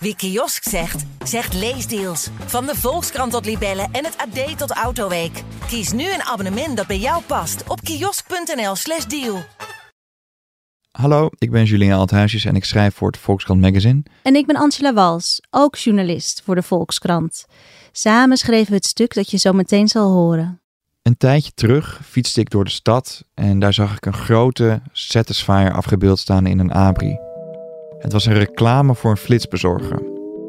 Wie 0.00 0.16
kiosk 0.16 0.68
zegt, 0.68 1.04
zegt 1.24 1.54
leesdeals. 1.54 2.28
Van 2.46 2.66
de 2.66 2.74
Volkskrant 2.74 3.32
tot 3.32 3.44
Libellen 3.44 3.88
en 3.92 4.04
het 4.04 4.16
AD 4.16 4.58
tot 4.58 4.70
Autoweek. 4.70 5.42
Kies 5.66 5.92
nu 5.92 6.12
een 6.12 6.22
abonnement 6.22 6.76
dat 6.76 6.86
bij 6.86 6.98
jou 6.98 7.22
past 7.22 7.68
op 7.68 7.80
kiosk.nl/slash 7.80 9.04
deal. 9.04 9.42
Hallo, 10.90 11.28
ik 11.38 11.50
ben 11.50 11.64
Julien 11.64 11.92
Althuisjes 11.92 12.44
en 12.44 12.56
ik 12.56 12.64
schrijf 12.64 12.94
voor 12.94 13.08
het 13.08 13.18
Volkskrant 13.18 13.60
Magazine. 13.60 14.02
En 14.22 14.34
ik 14.34 14.46
ben 14.46 14.56
Angela 14.56 14.92
Wals, 14.92 15.40
ook 15.50 15.76
journalist 15.76 16.42
voor 16.44 16.54
de 16.54 16.62
Volkskrant. 16.62 17.46
Samen 17.92 18.36
schreven 18.36 18.68
we 18.68 18.74
het 18.74 18.86
stuk 18.86 19.14
dat 19.14 19.30
je 19.30 19.36
zo 19.36 19.52
meteen 19.52 19.88
zal 19.88 20.12
horen. 20.12 20.60
Een 21.02 21.16
tijdje 21.16 21.52
terug 21.54 22.00
fietste 22.04 22.40
ik 22.40 22.50
door 22.50 22.64
de 22.64 22.70
stad 22.70 23.24
en 23.34 23.58
daar 23.58 23.74
zag 23.74 23.96
ik 23.96 24.06
een 24.06 24.12
grote 24.12 24.82
Satisfyer 24.92 25.72
afgebeeld 25.72 26.18
staan 26.18 26.46
in 26.46 26.58
een 26.58 26.72
abri. 26.72 27.27
Het 27.98 28.12
was 28.12 28.26
een 28.26 28.34
reclame 28.34 28.94
voor 28.94 29.10
een 29.10 29.16
flitsbezorger. 29.16 30.02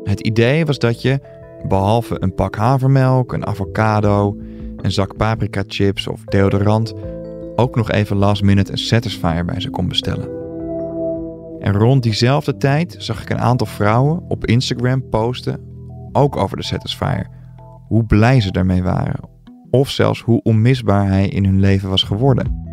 Het 0.04 0.20
idee 0.20 0.66
was 0.66 0.80
dat 0.80 1.02
je, 1.02 1.20
behalve 1.68 2.16
een 2.20 2.34
pak 2.34 2.56
havermelk, 2.56 3.34
een 3.34 3.46
avocado, 3.46 4.38
een 4.78 4.92
zak 4.92 5.18
paprika 5.18 5.64
chips 5.68 6.08
of 6.08 6.24
deodorant, 6.24 6.94
ook 7.56 7.76
nog 7.76 7.92
even 7.92 8.18
last 8.18 8.44
minute 8.44 8.72
een 8.72 8.78
Satisfyer 8.78 9.46
bij 9.46 9.60
ze 9.60 9.70
kon 9.70 9.88
bestellen. 9.88 10.30
En 11.60 11.74
rond 11.74 12.04
diezelfde 12.04 12.58
tijd 12.58 12.96
zag 12.98 13.22
ik 13.22 13.30
een 13.30 13.40
aantal 13.40 13.68
vrouwen 13.68 14.24
op 14.28 14.46
Instagram 14.46 15.10
posten, 15.10 15.60
ook 16.12 16.36
over 16.36 16.58
de 16.58 16.64
Satisfyer, 16.64 17.28
hoe 17.88 18.06
blij 18.06 18.42
ze 18.42 18.52
daarmee 18.52 18.84
waren, 18.84 19.30
of 19.70 19.90
zelfs 19.90 20.22
hoe 20.22 20.42
onmisbaar 20.44 21.08
hij 21.08 21.28
in 21.28 21.46
hun 21.46 21.60
leven 21.60 21.90
was 21.90 22.04
geworden. 22.04 22.68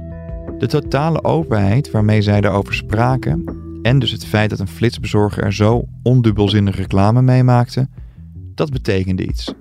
De 0.59 0.67
totale 0.67 1.25
openheid 1.25 1.91
waarmee 1.91 2.23
zij 2.23 2.41
daarover 2.41 2.75
spraken 2.75 3.66
en 3.87 3.99
dus 3.99 4.11
het 4.11 4.27
feit 4.27 4.51
dat 4.51 4.59
een 4.59 4.69
flitsbezorger 4.69 5.43
er 5.43 5.55
zo 5.55 5.89
ondubbelzinnige 6.03 6.81
reclame 6.81 7.23
mee 7.23 7.43
maakte, 7.43 7.89
dat 8.55 8.71
betekende 8.71 9.27
iets. 9.27 9.55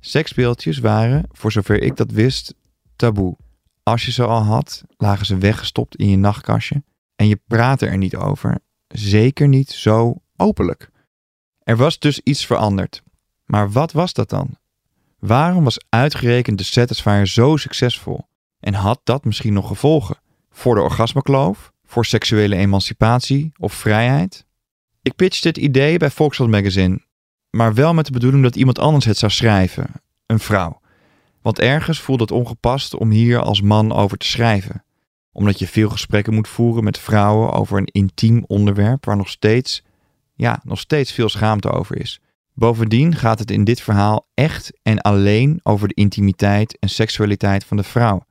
Seksbeeldjes 0.00 0.78
waren, 0.78 1.24
voor 1.32 1.52
zover 1.52 1.82
ik 1.82 1.96
dat 1.96 2.10
wist, 2.10 2.54
taboe. 2.96 3.36
Als 3.82 4.04
je 4.04 4.12
ze 4.12 4.24
al 4.24 4.42
had, 4.42 4.84
lagen 4.96 5.26
ze 5.26 5.38
weggestopt 5.38 5.96
in 5.96 6.08
je 6.08 6.16
nachtkastje 6.16 6.82
en 7.16 7.28
je 7.28 7.40
praatte 7.46 7.86
er 7.86 7.96
niet 7.96 8.16
over. 8.16 8.58
Zeker 8.88 9.48
niet 9.48 9.70
zo 9.70 10.22
openlijk. 10.36 10.90
Er 11.58 11.76
was 11.76 11.98
dus 11.98 12.20
iets 12.20 12.46
veranderd. 12.46 13.02
Maar 13.44 13.70
wat 13.70 13.92
was 13.92 14.12
dat 14.12 14.28
dan? 14.28 14.56
Waarom 15.18 15.64
was 15.64 15.84
uitgerekend 15.88 16.58
de 16.58 16.64
Satisfyer 16.64 17.26
zo 17.26 17.56
succesvol? 17.56 18.28
En 18.60 18.74
had 18.74 19.00
dat 19.04 19.24
misschien 19.24 19.52
nog 19.52 19.68
gevolgen? 19.68 20.16
Voor 20.50 20.74
de 20.74 20.80
orgasmekloof? 20.80 21.72
Voor 21.90 22.04
seksuele 22.04 22.56
emancipatie 22.56 23.52
of 23.56 23.72
vrijheid? 23.72 24.46
Ik 25.02 25.14
pitchte 25.16 25.52
dit 25.52 25.56
idee 25.64 25.98
bij 25.98 26.10
Volkswagen 26.10 26.54
Magazine, 26.54 27.00
maar 27.50 27.74
wel 27.74 27.94
met 27.94 28.06
de 28.06 28.12
bedoeling 28.12 28.42
dat 28.42 28.56
iemand 28.56 28.78
anders 28.78 29.04
het 29.04 29.16
zou 29.16 29.32
schrijven, 29.32 29.90
een 30.26 30.38
vrouw. 30.38 30.80
Want 31.42 31.58
ergens 31.58 32.00
voelde 32.00 32.22
het 32.22 32.32
ongepast 32.32 32.94
om 32.94 33.10
hier 33.10 33.40
als 33.40 33.60
man 33.60 33.92
over 33.92 34.18
te 34.18 34.26
schrijven, 34.26 34.84
omdat 35.32 35.58
je 35.58 35.66
veel 35.66 35.88
gesprekken 35.88 36.34
moet 36.34 36.48
voeren 36.48 36.84
met 36.84 36.98
vrouwen 36.98 37.52
over 37.52 37.78
een 37.78 37.88
intiem 37.92 38.44
onderwerp 38.46 39.04
waar 39.04 39.16
nog 39.16 39.28
steeds, 39.28 39.82
ja, 40.34 40.60
nog 40.64 40.78
steeds 40.78 41.12
veel 41.12 41.28
schaamte 41.28 41.70
over 41.70 42.00
is. 42.00 42.20
Bovendien 42.54 43.14
gaat 43.14 43.38
het 43.38 43.50
in 43.50 43.64
dit 43.64 43.80
verhaal 43.80 44.28
echt 44.34 44.72
en 44.82 45.00
alleen 45.00 45.60
over 45.62 45.88
de 45.88 45.94
intimiteit 45.94 46.78
en 46.78 46.88
seksualiteit 46.88 47.64
van 47.64 47.76
de 47.76 47.82
vrouw. 47.82 48.22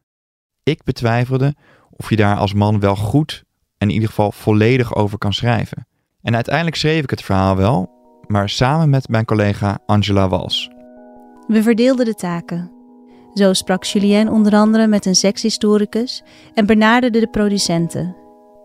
Ik 0.63 0.83
betwijfelde 0.83 1.55
of 1.89 2.09
je 2.09 2.15
daar 2.15 2.37
als 2.37 2.53
man 2.53 2.79
wel 2.79 2.95
goed 2.95 3.45
en 3.77 3.87
in 3.87 3.93
ieder 3.93 4.09
geval 4.09 4.31
volledig 4.31 4.95
over 4.95 5.17
kan 5.17 5.33
schrijven. 5.33 5.87
En 6.21 6.35
uiteindelijk 6.35 6.75
schreef 6.75 7.03
ik 7.03 7.09
het 7.09 7.21
verhaal 7.21 7.55
wel, 7.55 7.89
maar 8.27 8.49
samen 8.49 8.89
met 8.89 9.07
mijn 9.09 9.25
collega 9.25 9.79
Angela 9.85 10.27
Wals. 10.27 10.69
We 11.47 11.63
verdeelden 11.63 12.05
de 12.05 12.13
taken. 12.13 12.71
Zo 13.33 13.53
sprak 13.53 13.83
Julien 13.83 14.29
onder 14.29 14.53
andere 14.53 14.87
met 14.87 15.05
een 15.05 15.15
sekshistoricus 15.15 16.23
en 16.53 16.65
benaderde 16.65 17.19
de 17.19 17.27
producenten. 17.27 18.15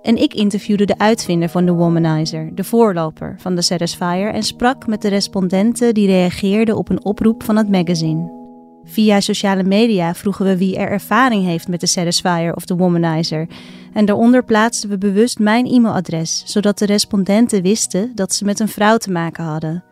En 0.02 0.16
ik 0.16 0.34
interviewde 0.34 0.84
de 0.84 0.98
uitvinder 0.98 1.48
van 1.48 1.64
de 1.64 1.72
Womanizer, 1.72 2.50
de 2.54 2.64
voorloper 2.64 3.34
van 3.38 3.54
de 3.54 3.62
Satisfier, 3.62 4.32
en 4.32 4.42
sprak 4.42 4.86
met 4.86 5.02
de 5.02 5.08
respondenten 5.08 5.94
die 5.94 6.06
reageerden 6.06 6.76
op 6.76 6.88
een 6.88 7.04
oproep 7.04 7.42
van 7.42 7.56
het 7.56 7.68
magazine. 7.68 8.40
Via 8.84 9.20
sociale 9.20 9.62
media 9.62 10.14
vroegen 10.14 10.44
we 10.44 10.56
wie 10.56 10.76
er 10.76 10.88
ervaring 10.88 11.44
heeft 11.44 11.68
met 11.68 11.80
de 11.80 11.86
Satisfier 11.86 12.54
of 12.54 12.64
de 12.64 12.76
Womanizer. 12.76 13.48
En 13.92 14.04
daaronder 14.04 14.44
plaatsten 14.44 14.88
we 14.88 14.98
bewust 14.98 15.38
mijn 15.38 15.66
e-mailadres, 15.66 16.42
zodat 16.46 16.78
de 16.78 16.86
respondenten 16.86 17.62
wisten 17.62 18.12
dat 18.14 18.34
ze 18.34 18.44
met 18.44 18.60
een 18.60 18.68
vrouw 18.68 18.96
te 18.96 19.10
maken 19.10 19.44
hadden. 19.44 19.84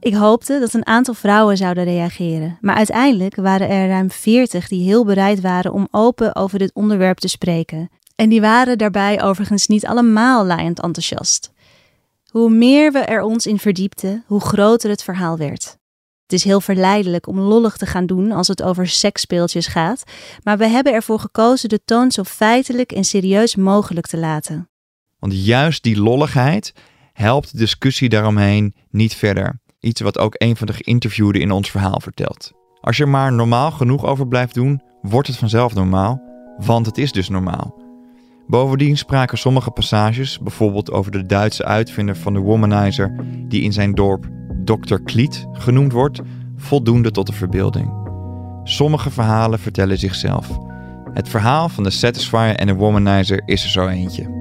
Ik 0.00 0.14
hoopte 0.14 0.58
dat 0.58 0.74
een 0.74 0.86
aantal 0.86 1.14
vrouwen 1.14 1.56
zouden 1.56 1.84
reageren, 1.84 2.58
maar 2.60 2.76
uiteindelijk 2.76 3.36
waren 3.36 3.68
er 3.68 3.88
ruim 3.88 4.10
40 4.10 4.68
die 4.68 4.84
heel 4.84 5.04
bereid 5.04 5.40
waren 5.40 5.72
om 5.72 5.88
open 5.90 6.36
over 6.36 6.58
dit 6.58 6.70
onderwerp 6.74 7.18
te 7.18 7.28
spreken. 7.28 7.88
En 8.16 8.28
die 8.28 8.40
waren 8.40 8.78
daarbij 8.78 9.22
overigens 9.22 9.66
niet 9.66 9.86
allemaal 9.86 10.44
laaiend 10.44 10.80
enthousiast. 10.80 11.52
Hoe 12.30 12.50
meer 12.50 12.92
we 12.92 12.98
er 12.98 13.22
ons 13.22 13.46
in 13.46 13.58
verdiepten, 13.58 14.24
hoe 14.26 14.40
groter 14.40 14.90
het 14.90 15.02
verhaal 15.02 15.38
werd. 15.38 15.76
Het 16.28 16.38
is 16.38 16.44
heel 16.44 16.60
verleidelijk 16.60 17.26
om 17.26 17.38
lollig 17.38 17.76
te 17.76 17.86
gaan 17.86 18.06
doen 18.06 18.32
als 18.32 18.48
het 18.48 18.62
over 18.62 18.88
seksspeeltjes 18.88 19.66
gaat, 19.66 20.02
maar 20.42 20.58
we 20.58 20.66
hebben 20.66 20.92
ervoor 20.92 21.18
gekozen 21.18 21.68
de 21.68 21.80
toon 21.84 22.10
zo 22.10 22.22
feitelijk 22.22 22.92
en 22.92 23.04
serieus 23.04 23.56
mogelijk 23.56 24.06
te 24.06 24.18
laten. 24.18 24.68
Want 25.18 25.44
juist 25.44 25.82
die 25.82 26.00
lolligheid 26.00 26.74
helpt 27.12 27.52
de 27.52 27.58
discussie 27.58 28.08
daaromheen 28.08 28.74
niet 28.90 29.14
verder. 29.14 29.60
Iets 29.80 30.00
wat 30.00 30.18
ook 30.18 30.34
een 30.38 30.56
van 30.56 30.66
de 30.66 30.72
geïnterviewden 30.72 31.42
in 31.42 31.50
ons 31.50 31.70
verhaal 31.70 32.00
vertelt. 32.00 32.52
Als 32.80 32.96
je 32.96 33.02
er 33.02 33.08
maar 33.08 33.32
normaal 33.32 33.70
genoeg 33.70 34.04
over 34.04 34.28
blijft 34.28 34.54
doen, 34.54 34.82
wordt 35.02 35.28
het 35.28 35.36
vanzelf 35.36 35.74
normaal, 35.74 36.22
want 36.58 36.86
het 36.86 36.98
is 36.98 37.12
dus 37.12 37.28
normaal. 37.28 37.82
Bovendien 38.46 38.96
spraken 38.96 39.38
sommige 39.38 39.70
passages, 39.70 40.38
bijvoorbeeld 40.38 40.90
over 40.90 41.10
de 41.10 41.26
Duitse 41.26 41.64
uitvinder 41.64 42.16
van 42.16 42.32
de 42.32 42.40
womanizer, 42.40 43.16
die 43.48 43.62
in 43.62 43.72
zijn 43.72 43.94
dorp 43.94 44.36
Dr. 44.76 44.96
Kliet 45.04 45.46
genoemd 45.52 45.92
wordt, 45.92 46.20
voldoende 46.56 47.10
tot 47.10 47.26
de 47.26 47.32
verbeelding. 47.32 47.90
Sommige 48.64 49.10
verhalen 49.10 49.58
vertellen 49.58 49.98
zichzelf. 49.98 50.58
Het 51.12 51.28
verhaal 51.28 51.68
van 51.68 51.84
de 51.84 51.90
Satisfier 51.90 52.54
en 52.54 52.66
de 52.66 52.74
Womanizer 52.74 53.42
is 53.44 53.64
er 53.64 53.70
zo 53.70 53.86
eentje. 53.86 54.36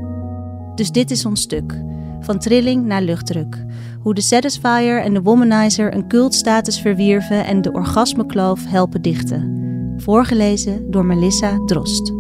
Dus 0.76 0.92
dit 0.92 1.12
is 1.12 1.26
ons 1.26 1.42
stuk. 1.42 1.82
Van 2.20 2.40
trilling 2.40 2.86
naar 2.86 3.02
luchtdruk. 3.02 3.66
Hoe 4.00 4.14
de 4.14 4.22
Satisfier 4.22 5.02
en 5.02 5.14
de 5.14 5.22
Womanizer 5.22 5.94
een 5.94 6.08
cultstatus 6.08 6.80
verwierven 6.80 7.46
en 7.46 7.62
de 7.62 7.72
orgasmekloof 7.72 8.66
helpen 8.66 9.02
dichten. 9.02 9.56
Voorgelezen 9.98 10.92
door 10.92 11.06
Melissa 11.06 11.66
Drost. 11.66 12.17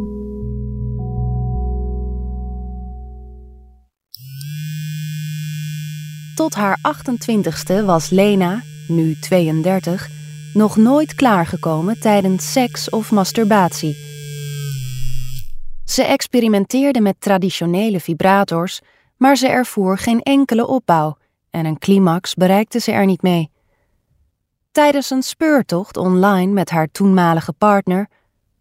Tot 6.37 6.55
haar 6.55 6.77
28ste 6.77 7.85
was 7.85 8.09
Lena, 8.09 8.63
nu 8.87 9.19
32, 9.19 10.09
nog 10.53 10.75
nooit 10.75 11.15
klaargekomen 11.15 11.99
tijdens 11.99 12.51
seks 12.51 12.89
of 12.89 13.11
masturbatie. 13.11 13.95
Ze 15.85 16.03
experimenteerde 16.03 17.01
met 17.01 17.21
traditionele 17.21 17.99
vibrators, 17.99 18.81
maar 19.15 19.35
ze 19.35 19.47
ervoer 19.47 19.97
geen 19.97 20.21
enkele 20.21 20.67
opbouw 20.67 21.17
en 21.49 21.65
een 21.65 21.77
climax 21.77 22.33
bereikte 22.33 22.79
ze 22.79 22.91
er 22.91 23.05
niet 23.05 23.21
mee. 23.21 23.51
Tijdens 24.71 25.09
een 25.09 25.23
speurtocht 25.23 25.97
online 25.97 26.51
met 26.51 26.69
haar 26.69 26.87
toenmalige 26.91 27.53
partner, 27.53 28.09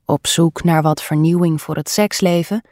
op 0.05 0.27
zoek 0.27 0.65
naar 0.65 0.83
wat 0.83 1.03
vernieuwing 1.03 1.63
voor 1.63 1.77
het 1.77 1.89
seksleven, 1.89 2.63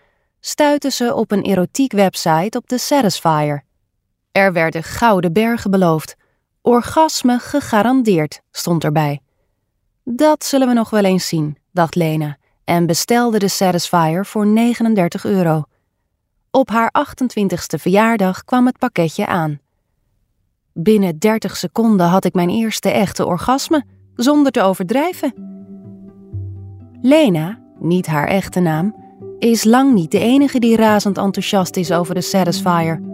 stuitte 0.41 0.91
ze 0.91 1.15
op 1.15 1.31
een 1.31 1.43
erotiek 1.43 1.93
website 1.93 2.59
op 2.59 2.69
de 2.69 2.79
Satisfier 2.79 3.64
er 4.35 4.53
werden 4.53 4.83
gouden 4.83 5.33
bergen 5.33 5.71
beloofd. 5.71 6.17
Orgasme 6.63 7.39
gegarandeerd, 7.39 8.41
stond 8.51 8.85
erbij. 8.85 9.21
Dat 10.05 10.45
zullen 10.45 10.69
we 10.69 10.75
nog 10.75 10.91
wel 10.91 11.05
eens 11.05 11.29
zien, 11.29 11.57
dacht 11.73 11.95
Lena 11.95 12.37
en 12.65 12.87
bestelde 12.87 13.39
de 13.39 13.49
Satisfier 13.49 14.27
voor 14.27 14.47
39 14.47 15.25
euro. 15.25 15.63
Op 16.51 16.69
haar 16.69 16.93
28ste 16.99 17.81
verjaardag 17.81 18.45
kwam 18.45 18.67
het 18.67 18.79
pakketje 18.79 19.27
aan. 19.27 19.59
Binnen 20.73 21.19
30 21.19 21.57
seconden 21.57 22.07
had 22.07 22.25
ik 22.25 22.35
mijn 22.35 22.51
eerste 22.51 22.91
echte 22.91 23.27
orgasme, 23.27 23.85
zonder 24.15 24.53
te 24.53 24.63
overdrijven. 24.63 25.35
Lena, 27.03 27.61
niet 27.79 28.07
haar 28.07 28.29
echte 28.29 28.61
naam, 28.61 28.95
is 29.39 29.65
lang 29.65 29.93
niet 29.93 30.11
de 30.11 30.19
enige 30.19 30.59
die 30.59 30.77
razend 30.77 31.19
enthousiast 31.19 31.77
is 31.77 31.93
over 31.93 32.15
de 32.15 32.21
Satisfier. 32.21 33.14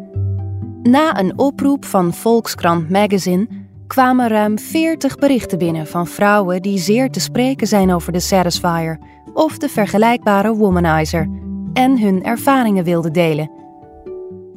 Na 0.82 1.18
een 1.18 1.38
oproep 1.38 1.84
van 1.84 2.14
Volkskrant 2.14 2.90
Magazine 2.90 3.48
kwamen 3.86 4.28
ruim 4.28 4.58
40 4.58 5.16
berichten 5.16 5.58
binnen 5.58 5.86
van 5.86 6.06
vrouwen 6.06 6.62
die 6.62 6.78
zeer 6.78 7.10
te 7.10 7.20
spreken 7.20 7.66
zijn 7.66 7.92
over 7.92 8.12
de 8.12 8.20
Satisfier 8.20 8.98
of 9.34 9.58
de 9.58 9.68
vergelijkbare 9.68 10.54
Womanizer 10.54 11.28
en 11.72 11.98
hun 11.98 12.22
ervaringen 12.22 12.84
wilden 12.84 13.12
delen. 13.12 13.50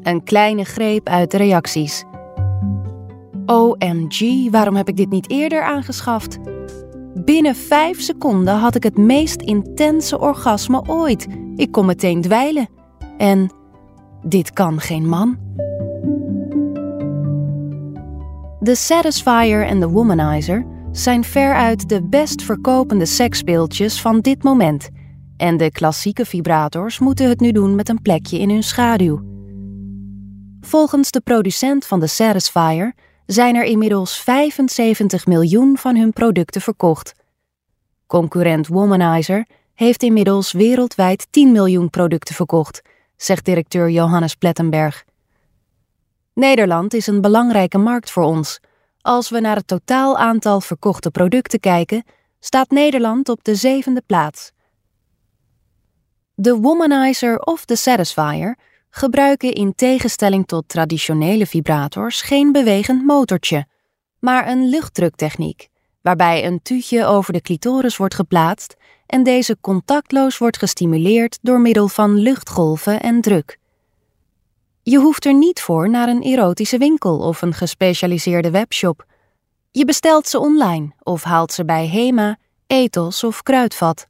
Een 0.02 0.24
kleine 0.24 0.64
greep 0.64 1.10
uit 1.10 1.32
de 1.32 1.38
reacties. 1.38 2.04
OMG, 3.46 4.50
waarom 4.52 4.76
heb 4.76 4.88
ik 4.88 4.98
dit 4.98 5.10
niet 5.10 5.30
eerder 5.30 5.62
aangeschaft? 5.62 6.40
Binnen 7.14 7.56
vijf 7.56 8.02
seconden 8.02 8.56
had 8.56 8.76
ik 8.76 8.84
het 8.84 8.98
meest 8.98 9.42
intense 9.42 10.20
orgasme 10.20 10.84
ooit. 10.88 11.28
Ik 11.56 11.72
kon 11.72 11.86
meteen 11.86 12.22
dweilen. 12.22 12.70
En 13.18 13.52
dit 14.22 14.52
kan 14.52 14.80
geen 14.80 15.08
man. 15.08 15.38
De 18.64 18.76
Satisfier 18.76 19.66
en 19.66 19.80
de 19.80 19.90
Womanizer 19.90 20.66
zijn 20.92 21.24
veruit 21.24 21.90
de 21.90 22.04
best 22.04 22.42
verkopende 22.42 23.06
seksspeeltjes 23.06 24.02
van 24.02 24.20
dit 24.20 24.44
moment. 24.44 24.90
En 25.38 25.58
de 25.58 25.72
klassieke 25.72 26.26
vibrators 26.26 27.00
moeten 27.00 27.30
het 27.30 27.40
nu 27.40 27.52
doen 27.52 27.76
met 27.76 27.90
een 27.90 28.02
plekje 28.02 28.40
in 28.40 28.50
hun 28.50 28.64
schaduw. 28.64 29.22
Volgens 30.62 31.12
de 31.12 31.22
producent 31.22 31.86
van 31.86 32.00
de 32.00 32.08
Satisfier 32.08 32.94
zijn 33.26 33.56
er 33.56 33.64
inmiddels 33.64 34.18
75 34.18 35.26
miljoen 35.26 35.78
van 35.78 35.96
hun 35.96 36.14
producten 36.14 36.62
verkocht. 36.62 37.14
Concurrent 38.08 38.68
Womanizer 38.68 39.48
heeft 39.74 40.04
inmiddels 40.04 40.52
wereldwijd 40.52 41.28
10 41.30 41.52
miljoen 41.52 41.90
producten 41.90 42.36
verkocht, 42.36 42.82
zegt 43.16 43.46
directeur 43.46 43.90
Johannes 43.90 44.36
Plettenberg. 44.36 45.06
Nederland 46.34 46.94
is 46.94 47.08
een 47.08 47.22
belangrijke 47.22 47.78
markt 47.78 48.12
voor 48.12 48.24
ons. 48.24 48.60
Als 49.02 49.30
we 49.30 49.40
naar 49.40 49.56
het 49.56 49.68
totaal 49.68 50.18
aantal 50.18 50.62
verkochte 50.62 51.12
producten 51.12 51.60
kijken, 51.60 52.04
staat 52.40 52.70
Nederland 52.70 53.30
op 53.30 53.44
de 53.44 53.56
zevende 53.56 54.02
plaats. 54.06 54.52
De 56.36 56.56
Womanizer 56.56 57.40
of 57.40 57.66
de 57.66 57.76
Satisfier 57.76 58.58
gebruiken 58.90 59.54
in 59.54 59.76
tegenstelling 59.76 60.48
tot 60.48 60.68
traditionele 60.68 61.46
vibrators 61.46 62.22
geen 62.22 62.52
bewegend 62.52 63.06
motortje, 63.06 63.66
maar 64.20 64.48
een 64.48 64.70
luchtdruktechniek, 64.70 65.68
waarbij 66.02 66.46
een 66.46 66.62
tuutje 66.62 67.06
over 67.06 67.34
de 67.34 67.42
clitoris 67.42 67.98
wordt 67.98 68.16
geplaatst 68.16 68.76
en 69.06 69.24
deze 69.24 69.58
contactloos 69.62 70.38
wordt 70.38 70.58
gestimuleerd 70.58 71.40
door 71.42 71.62
middel 71.62 71.88
van 71.88 72.14
luchtgolven 72.14 73.02
en 73.02 73.22
druk. 73.22 73.58
Je 74.86 74.98
hoeft 74.98 75.26
er 75.26 75.34
niet 75.34 75.62
voor 75.62 75.90
naar 75.90 76.08
een 76.08 76.22
erotische 76.22 76.78
winkel 76.78 77.20
of 77.20 77.42
een 77.42 77.54
gespecialiseerde 77.54 78.52
webshop. 78.52 79.06
Je 79.72 79.86
bestelt 79.86 80.28
ze 80.28 80.40
online 80.40 80.92
of 81.04 81.24
haalt 81.24 81.52
ze 81.52 81.66
bij 81.66 81.88
Hema, 81.88 82.38
Ethos 82.68 83.24
of 83.24 83.44
Kruidvat. 83.44 84.08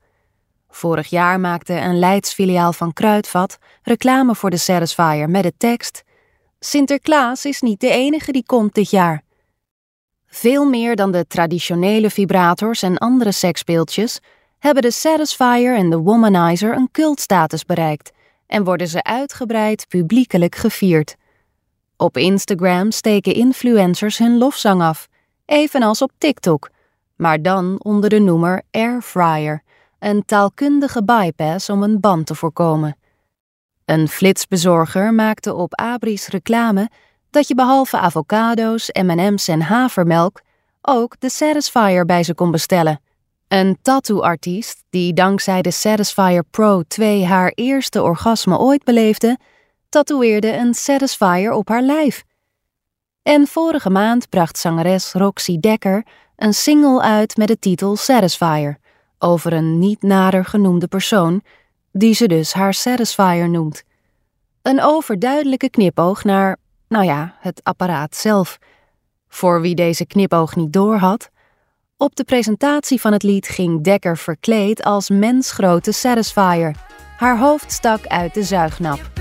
Vorig 0.70 1.10
jaar 1.10 1.40
maakte 1.40 1.74
een 1.74 2.00
Leidsfiliaal 2.00 2.74
van 2.74 2.94
Kruidvat 2.94 3.58
reclame 3.84 4.36
voor 4.36 4.50
de 4.50 4.58
Satisfier 4.58 5.30
met 5.30 5.44
de 5.44 5.54
tekst: 5.58 6.04
Sinterklaas 6.60 7.46
is 7.46 7.62
niet 7.62 7.80
de 7.80 7.90
enige 7.90 8.32
die 8.32 8.46
komt 8.46 8.74
dit 8.74 8.90
jaar. 8.90 9.24
Veel 10.28 10.66
meer 10.66 10.96
dan 10.96 11.12
de 11.12 11.28
traditionele 11.28 12.10
vibrators 12.10 12.82
en 12.82 12.98
andere 12.98 13.32
seksspeeltjes 13.32 14.20
hebben 14.60 14.82
de 14.82 14.92
Satisfier 14.92 15.76
en 15.76 15.90
de 15.90 15.98
Womanizer 15.98 16.76
een 16.76 16.90
cultstatus 16.92 17.66
bereikt 17.66 18.12
en 18.54 18.64
worden 18.64 18.88
ze 18.88 19.04
uitgebreid 19.04 19.88
publiekelijk 19.88 20.56
gevierd. 20.56 21.16
Op 21.98 22.18
Instagram 22.18 22.92
steken 22.92 23.34
influencers 23.34 24.18
hun 24.18 24.38
lofzang 24.38 24.82
af, 24.82 25.08
evenals 25.46 26.02
op 26.02 26.12
TikTok, 26.18 26.70
maar 27.16 27.42
dan 27.42 27.76
onder 27.84 28.10
de 28.10 28.20
noemer 28.20 28.62
Airfryer, 28.72 29.64
een 30.00 30.26
taalkundige 30.26 31.04
bypass 31.04 31.70
om 31.70 31.84
een 31.84 32.00
band 32.00 32.26
te 32.26 32.36
voorkomen. 32.36 32.98
Een 33.86 34.08
flitsbezorger 34.08 35.14
maakte 35.14 35.54
op 35.54 35.76
Abris 35.76 36.28
reclame 36.28 36.90
dat 37.30 37.48
je 37.48 37.56
behalve 37.56 37.98
avocado's, 37.98 38.90
M&M's 38.92 39.48
en 39.48 39.62
havermelk 39.62 40.42
ook 40.82 41.16
de 41.20 41.30
Satisfier 41.30 42.06
bij 42.06 42.24
ze 42.24 42.34
kon 42.34 42.52
bestellen. 42.52 43.02
Een 43.54 43.78
tattooartiest 43.82 44.84
die 44.90 45.14
dankzij 45.14 45.62
de 45.62 45.72
Satisfier 45.72 46.44
Pro 46.44 46.82
2 46.88 47.26
haar 47.26 47.52
eerste 47.56 48.02
orgasme 48.04 48.58
ooit 48.58 48.84
beleefde, 48.84 49.38
tatoeëerde 49.90 50.54
een 50.54 50.74
Satisfier 50.74 51.52
op 51.52 51.68
haar 51.68 51.82
lijf. 51.82 52.24
En 53.24 53.48
vorige 53.48 53.90
maand 53.90 54.30
bracht 54.30 54.58
zangeres 54.58 55.12
Roxy 55.12 55.60
Dekker 55.60 56.06
een 56.36 56.54
single 56.54 57.02
uit 57.02 57.38
met 57.38 57.48
de 57.48 57.60
titel 57.60 57.96
Satisfier 57.96 58.78
over 59.18 59.54
een 59.54 59.80
niet 59.80 60.02
nader 60.02 60.46
genoemde 60.46 60.88
persoon, 60.88 61.42
die 61.92 62.14
ze 62.14 62.28
dus 62.28 62.54
haar 62.54 62.74
Satisfier 62.74 63.50
noemt. 63.50 63.84
Een 64.62 64.82
overduidelijke 64.82 65.70
knipoog 65.70 66.24
naar, 66.24 66.58
nou 66.88 67.06
ja, 67.06 67.36
het 67.40 67.60
apparaat 67.64 68.16
zelf. 68.16 68.58
Voor 69.28 69.62
wie 69.62 69.76
deze 69.76 70.06
knipoog 70.06 70.56
niet 70.56 70.74
doorhad, 70.74 71.32
op 71.98 72.16
de 72.16 72.24
presentatie 72.24 73.02
van 73.02 73.14
het 73.14 73.24
lied 73.24 73.48
ging 73.48 73.84
Dekker 73.84 74.18
verkleed 74.18 74.84
als 74.84 75.10
mensgrote 75.10 75.92
Satisfier. 75.92 76.76
Haar 77.18 77.40
hoofd 77.40 77.72
stak 77.72 78.08
uit 78.08 78.34
de 78.34 78.44
zuignap. 78.44 79.12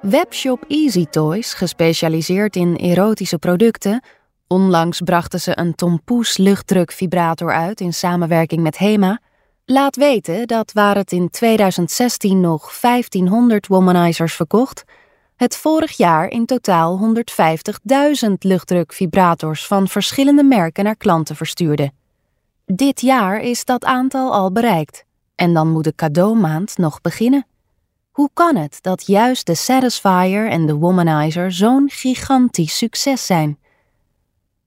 Webshop 0.00 0.64
Easy 0.68 1.06
Toys, 1.06 1.54
gespecialiseerd 1.54 2.56
in 2.56 2.76
erotische 2.76 3.38
producten, 3.38 4.02
onlangs 4.46 5.00
brachten 5.00 5.40
ze 5.40 5.58
een 5.58 5.74
Tompoes 5.74 6.36
luchtdrukvibrator 6.36 7.52
uit 7.52 7.80
in 7.80 7.92
samenwerking 7.92 8.62
met 8.62 8.78
Hema, 8.78 9.20
laat 9.64 9.96
weten 9.96 10.46
dat 10.46 10.72
waar 10.72 10.96
het 10.96 11.12
in 11.12 11.30
2016 11.30 12.40
nog 12.40 12.80
1500 12.80 13.66
womanizers 13.66 14.34
verkocht, 14.34 14.84
het 15.36 15.56
vorig 15.56 15.96
jaar 15.96 16.28
in 16.28 16.46
totaal 16.46 17.14
150.000 18.26 18.32
luchtdrukvibrators 18.38 19.66
van 19.66 19.88
verschillende 19.88 20.42
merken 20.42 20.84
naar 20.84 20.96
klanten 20.96 21.36
verstuurde. 21.36 21.92
Dit 22.66 23.00
jaar 23.00 23.40
is 23.40 23.64
dat 23.64 23.84
aantal 23.84 24.32
al 24.32 24.52
bereikt 24.52 25.04
en 25.34 25.54
dan 25.54 25.68
moet 25.68 25.84
de 25.84 25.94
cadeaumaand 25.94 26.78
nog 26.78 27.00
beginnen. 27.00 27.46
Hoe 28.10 28.30
kan 28.34 28.56
het 28.56 28.78
dat 28.80 29.06
juist 29.06 29.46
de 29.46 29.54
Satisfier 29.54 30.48
en 30.48 30.66
de 30.66 30.74
Womanizer 30.74 31.52
zo'n 31.52 31.88
gigantisch 31.90 32.78
succes 32.78 33.26
zijn? 33.26 33.58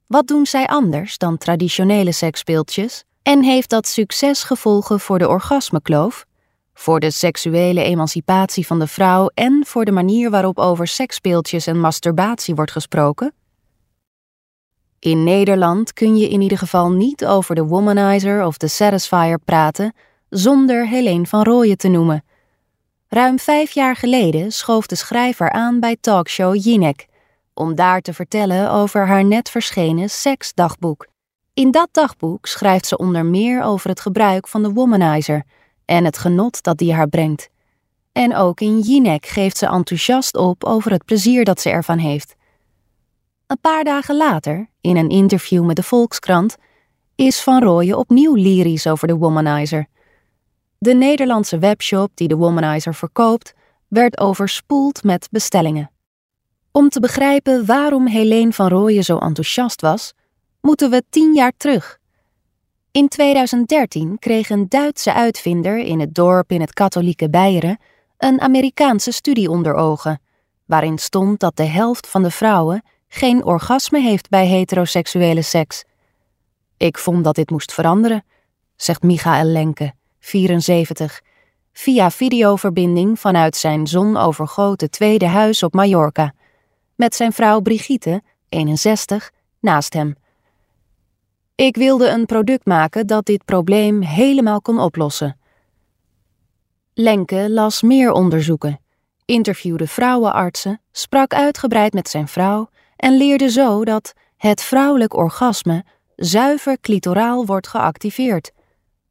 Wat 0.08 0.28
doen 0.28 0.46
zij 0.46 0.68
anders 0.68 1.18
dan 1.18 1.38
traditionele 1.38 2.12
seksspeeltjes? 2.12 3.06
En 3.26 3.44
heeft 3.44 3.70
dat 3.70 3.88
succes 3.88 4.44
gevolgen 4.44 5.00
voor 5.00 5.20
de 5.20 5.28
orgasmekloof, 5.28 6.26
voor 6.74 7.00
de 7.00 7.12
seksuele 7.12 7.84
emancipatie 7.84 8.68
van 8.68 8.80
de 8.80 8.88
vrouw 8.88 9.30
en 9.34 9.64
voor 9.66 9.86
de 9.86 9.92
manier 9.92 10.30
waarop 10.30 10.60
over 10.60 10.88
seksspeeltjes 10.88 11.68
en 11.68 11.80
masturbatie 11.80 12.56
wordt 12.56 12.72
gesproken? 12.72 13.34
In 15.00 15.24
Nederland 15.24 15.94
kun 15.94 16.18
je 16.18 16.30
in 16.30 16.42
ieder 16.42 16.58
geval 16.58 16.92
niet 16.92 17.26
over 17.26 17.56
de 17.56 17.66
Womanizer 17.66 18.46
of 18.46 18.58
de 18.58 18.68
Satisfier 18.68 19.40
praten 19.40 19.94
zonder 20.30 20.88
Helene 20.88 21.26
van 21.26 21.44
Rooyen 21.44 21.78
te 21.78 21.88
noemen 21.88 22.24
Ruim 23.08 23.40
vijf 23.40 23.72
jaar 23.72 23.96
geleden 23.96 24.52
schoof 24.52 24.88
de 24.88 24.96
schrijver 24.96 25.52
aan 25.52 25.80
bij 25.80 25.98
talkshow 26.02 26.56
Jinek, 26.64 27.08
om 27.54 27.76
daar 27.76 28.02
te 28.02 28.14
vertellen 28.14 28.72
over 28.72 29.08
haar 29.08 29.26
net 29.26 29.50
verschenen 29.50 30.10
seksdagboek. 30.10 31.08
In 31.56 31.72
dat 31.72 31.88
dagboek 31.92 32.46
schrijft 32.46 32.86
ze 32.86 32.98
onder 32.98 33.26
meer 33.26 33.64
over 33.64 33.90
het 33.90 34.00
gebruik 34.00 34.48
van 34.48 34.64
de 34.64 34.72
womanizer 34.72 35.44
en 35.86 36.06
het 36.06 36.18
genot 36.18 36.64
dat 36.64 36.78
die 36.78 36.94
haar 36.94 37.08
brengt. 37.08 37.50
En 38.12 38.36
ook 38.36 38.60
in 38.60 38.80
Jinek 38.80 39.26
geeft 39.26 39.58
ze 39.58 39.66
enthousiast 39.66 40.38
op 40.38 40.64
over 40.64 40.92
het 40.92 41.06
plezier 41.06 41.46
dat 41.46 41.62
ze 41.62 41.70
ervan 41.70 41.98
heeft. 41.98 42.36
Een 43.48 43.60
paar 43.62 43.84
dagen 43.84 44.18
later, 44.18 44.70
in 44.82 44.98
een 44.98 45.10
interview 45.10 45.66
met 45.66 45.76
de 45.76 45.84
Volkskrant, 45.84 46.56
is 47.16 47.42
Van 47.42 47.64
Rooyen 47.64 47.98
opnieuw 47.98 48.36
lyrisch 48.36 48.88
over 48.88 49.08
de 49.08 49.16
womanizer. 49.16 49.88
De 50.78 50.94
Nederlandse 50.94 51.58
webshop 51.58 52.12
die 52.14 52.28
de 52.28 52.36
Womanizer 52.36 52.96
verkoopt, 52.96 53.54
werd 53.88 54.20
overspoeld 54.20 55.04
met 55.04 55.28
bestellingen. 55.32 55.92
Om 56.72 56.90
te 56.90 57.00
begrijpen 57.00 57.66
waarom 57.66 58.08
Helene 58.08 58.54
van 58.54 58.68
Rooyen 58.68 59.04
zo 59.04 59.18
enthousiast 59.18 59.82
was, 59.82 60.14
moeten 60.66 60.90
we 60.90 61.04
tien 61.10 61.34
jaar 61.34 61.52
terug. 61.58 62.00
In 62.92 63.08
2013 63.08 64.20
kreeg 64.20 64.50
een 64.50 64.70
Duitse 64.70 65.14
uitvinder 65.14 65.78
in 65.78 66.00
het 66.00 66.16
dorp 66.16 66.52
in 66.52 66.62
het 66.62 66.74
katholieke 66.74 67.30
Beieren 67.30 67.78
een 68.18 68.42
Amerikaanse 68.42 69.12
studie 69.12 69.50
onder 69.50 69.74
ogen, 69.74 70.22
waarin 70.66 70.98
stond 70.98 71.40
dat 71.40 71.58
de 71.58 71.64
helft 71.64 72.08
van 72.08 72.24
de 72.24 72.32
vrouwen 72.32 72.84
geen 73.08 73.44
orgasme 73.44 74.02
heeft 74.02 74.30
bij 74.30 74.48
heteroseksuele 74.48 75.42
seks. 75.42 75.84
Ik 76.78 76.98
vond 76.98 77.24
dat 77.24 77.36
dit 77.36 77.50
moest 77.50 77.74
veranderen, 77.74 78.26
zegt 78.76 79.04
Michael 79.04 79.46
Lenke 79.46 79.94
74, 80.20 81.22
via 81.74 82.12
videoverbinding 82.12 83.20
vanuit 83.20 83.56
zijn 83.56 83.88
zonovergoten 83.88 84.90
tweede 84.90 85.28
huis 85.28 85.64
op 85.64 85.74
Mallorca, 85.74 86.34
met 86.96 87.16
zijn 87.16 87.34
vrouw 87.34 87.60
Brigitte, 87.60 88.22
61, 88.50 89.32
naast 89.60 89.94
hem. 89.94 90.16
Ik 91.56 91.76
wilde 91.76 92.10
een 92.10 92.26
product 92.26 92.66
maken 92.66 93.08
dat 93.08 93.26
dit 93.26 93.46
probleem 93.46 94.02
helemaal 94.02 94.62
kon 94.62 94.80
oplossen. 94.80 95.38
Lenke 96.94 97.50
las 97.50 97.82
meer 97.82 98.12
onderzoeken, 98.12 98.80
interviewde 99.26 99.88
vrouwenartsen, 99.88 100.82
sprak 100.92 101.34
uitgebreid 101.34 101.94
met 101.94 102.10
zijn 102.10 102.28
vrouw 102.28 102.70
en 102.96 103.18
leerde 103.18 103.50
zo 103.50 103.86
dat 103.86 104.14
het 104.38 104.62
vrouwelijk 104.62 105.14
orgasme 105.14 105.86
zuiver 106.16 106.80
clitoraal 106.82 107.46
wordt 107.46 107.68
geactiveerd, 107.68 108.52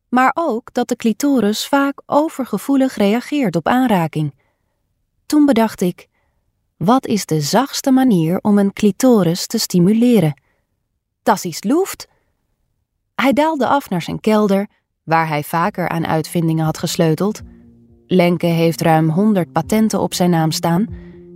maar 0.08 0.30
ook 0.34 0.72
dat 0.72 0.88
de 0.88 0.96
clitoris 0.96 1.66
vaak 1.66 2.02
overgevoelig 2.06 2.96
reageert 2.96 3.56
op 3.56 3.68
aanraking. 3.68 4.34
Toen 5.26 5.46
bedacht 5.46 5.80
ik: 5.80 6.08
wat 6.76 7.06
is 7.06 7.26
de 7.26 7.40
zachtste 7.40 7.90
manier 7.90 8.38
om 8.40 8.58
een 8.58 8.72
clitoris 8.72 9.46
te 9.46 9.58
stimuleren? 9.58 10.40
Das 11.22 11.44
is 11.44 11.62
Luft. 11.62 12.12
Hij 13.14 13.32
daalde 13.32 13.66
af 13.66 13.90
naar 13.90 14.02
zijn 14.02 14.20
kelder, 14.20 14.66
waar 15.04 15.28
hij 15.28 15.42
vaker 15.42 15.88
aan 15.88 16.06
uitvindingen 16.06 16.64
had 16.64 16.78
gesleuteld. 16.78 17.40
Lenke 18.06 18.46
heeft 18.46 18.80
ruim 18.80 19.08
100 19.08 19.52
patenten 19.52 20.00
op 20.00 20.14
zijn 20.14 20.30
naam 20.30 20.50
staan 20.50 20.86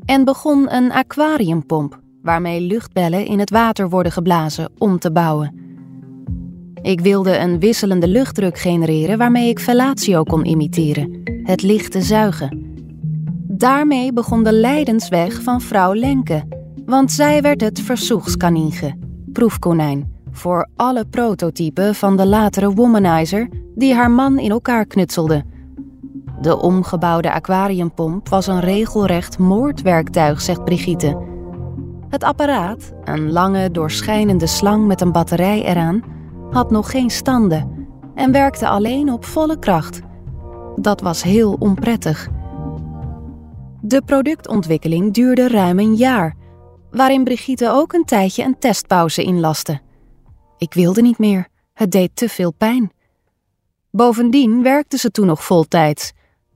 en 0.04 0.24
begon 0.24 0.72
een 0.74 0.92
aquariumpomp 0.92 2.00
waarmee 2.22 2.60
luchtbellen 2.60 3.26
in 3.26 3.38
het 3.38 3.50
water 3.50 3.88
worden 3.88 4.12
geblazen 4.12 4.70
om 4.78 4.98
te 4.98 5.12
bouwen. 5.12 5.66
Ik 6.82 7.00
wilde 7.00 7.38
een 7.38 7.58
wisselende 7.58 8.08
luchtdruk 8.08 8.58
genereren 8.58 9.18
waarmee 9.18 9.48
ik 9.48 9.60
fellatio 9.60 10.22
kon 10.22 10.44
imiteren, 10.44 11.22
het 11.42 11.62
lichte 11.62 12.02
zuigen. 12.02 12.66
Daarmee 13.48 14.12
begon 14.12 14.42
de 14.42 14.52
lijdensweg 14.52 15.42
van 15.42 15.60
vrouw 15.60 15.94
Lenke, 15.94 16.44
want 16.84 17.12
zij 17.12 17.42
werd 17.42 17.60
het 17.60 17.80
verzoegskaniege, 17.80 18.98
proefkonijn, 19.32 20.17
voor 20.38 20.68
alle 20.76 21.04
prototypen 21.04 21.94
van 21.94 22.16
de 22.16 22.26
latere 22.26 22.72
womanizer 22.74 23.48
die 23.74 23.94
haar 23.94 24.10
man 24.10 24.38
in 24.38 24.50
elkaar 24.50 24.86
knutselde. 24.86 25.44
De 26.40 26.60
omgebouwde 26.60 27.32
aquariumpomp 27.32 28.28
was 28.28 28.46
een 28.46 28.60
regelrecht 28.60 29.38
moordwerktuig, 29.38 30.40
zegt 30.40 30.64
Brigitte. 30.64 31.18
Het 32.08 32.24
apparaat, 32.24 32.92
een 33.04 33.32
lange 33.32 33.70
doorschijnende 33.70 34.46
slang 34.46 34.86
met 34.86 35.00
een 35.00 35.12
batterij 35.12 35.64
eraan, 35.64 36.02
had 36.50 36.70
nog 36.70 36.90
geen 36.90 37.10
standen 37.10 37.88
en 38.14 38.32
werkte 38.32 38.68
alleen 38.68 39.12
op 39.12 39.24
volle 39.24 39.58
kracht. 39.58 40.00
Dat 40.76 41.00
was 41.00 41.22
heel 41.22 41.56
onprettig. 41.58 42.28
De 43.80 44.02
productontwikkeling 44.02 45.14
duurde 45.14 45.48
ruim 45.48 45.78
een 45.78 45.94
jaar, 45.94 46.34
waarin 46.90 47.24
Brigitte 47.24 47.70
ook 47.70 47.92
een 47.92 48.04
tijdje 48.04 48.44
een 48.44 48.58
testpauze 48.58 49.22
inlaste. 49.22 49.80
Ik 50.58 50.74
wilde 50.74 51.02
niet 51.02 51.18
meer, 51.18 51.48
het 51.72 51.90
deed 51.90 52.10
te 52.14 52.28
veel 52.28 52.52
pijn. 52.52 52.92
Bovendien 53.90 54.62
werkte 54.62 54.98
ze 54.98 55.10
toen 55.10 55.26
nog 55.26 55.44
voltijds. 55.44 56.12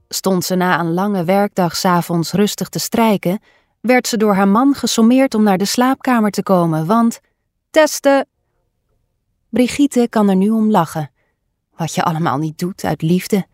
Stond 0.09 0.45
ze 0.45 0.55
na 0.55 0.81
een 0.81 0.93
lange 0.93 1.25
werkdag 1.25 1.77
s'avonds 1.77 2.33
rustig 2.33 2.69
te 2.69 2.79
strijken, 2.79 3.41
werd 3.81 4.07
ze 4.07 4.17
door 4.17 4.35
haar 4.35 4.49
man 4.49 4.75
gesommeerd 4.75 5.35
om 5.35 5.43
naar 5.43 5.59
de 5.59 5.65
slaapkamer 5.65 6.31
te 6.31 6.43
komen, 6.43 6.87
want 6.87 7.21
testen. 7.71 8.27
Brigitte 9.49 10.07
kan 10.11 10.29
er 10.29 10.37
nu 10.37 10.51
om 10.51 10.71
lachen. 10.71 11.11
Wat 11.77 11.95
je 11.95 12.03
allemaal 12.03 12.39
niet 12.39 12.59
doet 12.59 12.85
uit 12.85 13.03
liefde. 13.03 13.47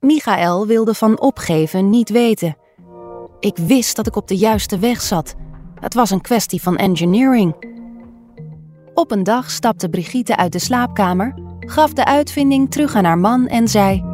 Michael 0.00 0.66
wilde 0.66 0.94
van 0.94 1.20
opgeven 1.20 1.90
niet 1.90 2.08
weten. 2.08 2.56
Ik 3.40 3.56
wist 3.56 3.96
dat 3.96 4.06
ik 4.06 4.16
op 4.16 4.28
de 4.28 4.36
juiste 4.36 4.78
weg 4.78 5.00
zat. 5.00 5.34
Het 5.80 5.94
was 5.94 6.10
een 6.10 6.20
kwestie 6.20 6.62
van 6.62 6.76
engineering. 6.76 7.77
Op 8.98 9.10
een 9.10 9.22
dag 9.22 9.50
stapte 9.50 9.88
Brigitte 9.88 10.36
uit 10.36 10.52
de 10.52 10.58
slaapkamer, 10.58 11.34
gaf 11.58 11.92
de 11.92 12.04
uitvinding 12.04 12.70
terug 12.70 12.94
aan 12.94 13.04
haar 13.04 13.18
man 13.18 13.46
en 13.46 13.68
zei: 13.68 14.04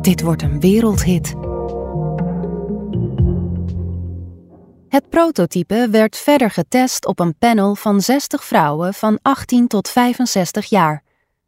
Dit 0.00 0.22
wordt 0.22 0.42
een 0.42 0.60
wereldhit. 0.60 1.34
Het 4.88 5.08
prototype 5.08 5.88
werd 5.90 6.16
verder 6.16 6.50
getest 6.50 7.06
op 7.06 7.20
een 7.20 7.38
panel 7.38 7.74
van 7.74 8.00
60 8.00 8.44
vrouwen 8.44 8.94
van 8.94 9.18
18 9.22 9.66
tot 9.66 9.88
65 9.88 10.66
jaar. 10.66 11.02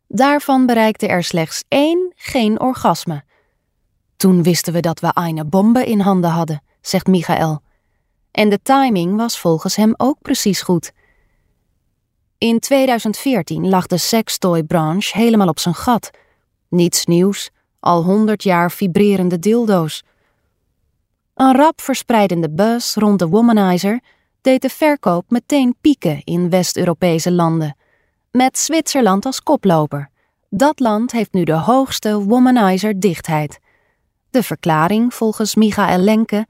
Daarvan 0.08 0.66
bereikte 0.66 1.06
er 1.06 1.24
slechts 1.24 1.64
één 1.68 2.12
geen 2.16 2.60
orgasme. 2.60 3.22
Toen 4.16 4.42
wisten 4.42 4.72
we 4.72 4.80
dat 4.80 5.00
we 5.00 5.12
eine 5.12 5.44
bombe 5.44 5.84
in 5.84 6.00
handen 6.00 6.30
hadden, 6.30 6.62
zegt 6.80 7.06
Michael. 7.06 7.60
En 8.30 8.48
de 8.48 8.62
timing 8.62 9.16
was 9.16 9.38
volgens 9.38 9.76
hem 9.76 9.94
ook 9.96 10.16
precies 10.22 10.62
goed. 10.62 10.92
In 12.38 12.58
2014 12.58 13.68
lag 13.68 13.86
de 13.86 13.96
sextoy-branche 13.96 15.18
helemaal 15.18 15.48
op 15.48 15.58
zijn 15.58 15.74
gat. 15.74 16.10
Niets 16.68 17.06
nieuws, 17.06 17.50
al 17.80 18.04
honderd 18.04 18.42
jaar 18.42 18.70
vibrerende 18.70 19.38
dildo's. 19.38 20.02
Een 21.34 21.56
rap 21.56 21.80
verspreidende 21.80 22.50
buzz 22.50 22.96
rond 22.96 23.18
de 23.18 23.28
womanizer 23.28 24.00
deed 24.40 24.62
de 24.62 24.68
verkoop 24.68 25.30
meteen 25.30 25.74
pieken 25.80 26.20
in 26.24 26.50
West-Europese 26.50 27.32
landen. 27.32 27.76
Met 28.30 28.58
Zwitserland 28.58 29.26
als 29.26 29.42
koploper. 29.42 30.10
Dat 30.50 30.80
land 30.80 31.12
heeft 31.12 31.32
nu 31.32 31.44
de 31.44 31.52
hoogste 31.52 32.24
womanizer-dichtheid. 32.24 33.58
De 34.30 34.42
verklaring 34.42 35.14
volgens 35.14 35.54
Michael 35.54 35.98
Lenke. 35.98 36.46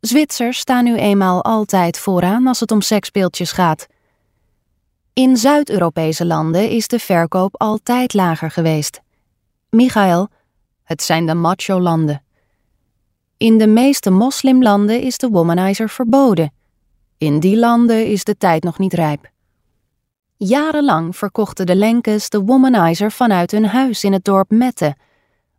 Zwitsers 0.00 0.58
staan 0.58 0.84
nu 0.84 0.96
eenmaal 0.96 1.44
altijd 1.44 1.98
vooraan 1.98 2.46
als 2.46 2.60
het 2.60 2.70
om 2.70 2.80
sekspeeltjes 2.80 3.52
gaat. 3.52 3.86
In 5.18 5.36
Zuid-Europese 5.36 6.26
landen 6.26 6.70
is 6.70 6.88
de 6.88 6.98
verkoop 6.98 7.60
altijd 7.60 8.14
lager 8.14 8.50
geweest. 8.50 9.00
Michael, 9.70 10.28
het 10.82 11.02
zijn 11.02 11.26
de 11.26 11.34
macho-landen. 11.34 12.22
In 13.36 13.58
de 13.58 13.66
meeste 13.66 14.10
moslimlanden 14.10 15.00
is 15.00 15.18
de 15.18 15.28
womanizer 15.28 15.88
verboden. 15.88 16.52
In 17.16 17.40
die 17.40 17.56
landen 17.56 18.06
is 18.06 18.24
de 18.24 18.36
tijd 18.36 18.62
nog 18.62 18.78
niet 18.78 18.92
rijp. 18.92 19.30
Jarenlang 20.36 21.16
verkochten 21.16 21.66
de 21.66 21.76
Lenkes 21.76 22.28
de 22.28 22.40
womanizer 22.40 23.12
vanuit 23.12 23.50
hun 23.50 23.66
huis 23.66 24.04
in 24.04 24.12
het 24.12 24.24
dorp 24.24 24.50
Mette, 24.50 24.96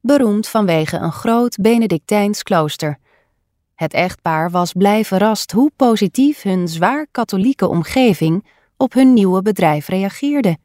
beroemd 0.02 0.48
vanwege 0.48 0.98
een 0.98 1.12
groot 1.12 1.56
Benedictijns 1.56 2.44
klooster. 2.44 3.00
Het 3.76 3.94
echtpaar 3.94 4.52
was 4.52 4.74
blij 4.74 5.06
verrast 5.06 5.52
hoe 5.52 5.72
positief 5.76 6.42
hun 6.42 6.68
zwaar 6.68 7.08
katholieke 7.12 7.68
omgeving 7.68 8.44
op 8.80 8.94
hun 8.94 9.14
nieuwe 9.14 9.42
bedrijf 9.42 9.88
reageerde. 9.88 10.58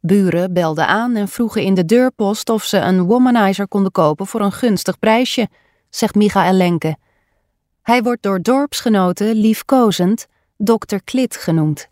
Buren 0.00 0.52
belden 0.52 0.86
aan 0.86 1.16
en 1.16 1.28
vroegen 1.28 1.62
in 1.62 1.74
de 1.74 1.84
deurpost 1.84 2.50
of 2.50 2.64
ze 2.64 2.78
een 2.78 3.04
womanizer 3.04 3.68
konden 3.68 3.92
kopen 3.92 4.26
voor 4.26 4.40
een 4.40 4.52
gunstig 4.52 4.98
prijsje 4.98 5.48
zegt 5.90 6.14
Michael 6.14 6.52
Lenke. 6.52 6.96
Hij 7.82 8.02
wordt 8.02 8.22
door 8.22 8.42
dorpsgenoten 8.42 9.34
liefkozend 9.34 10.26
Dr. 10.56 10.96
Klit 11.04 11.36
genoemd. 11.36 11.88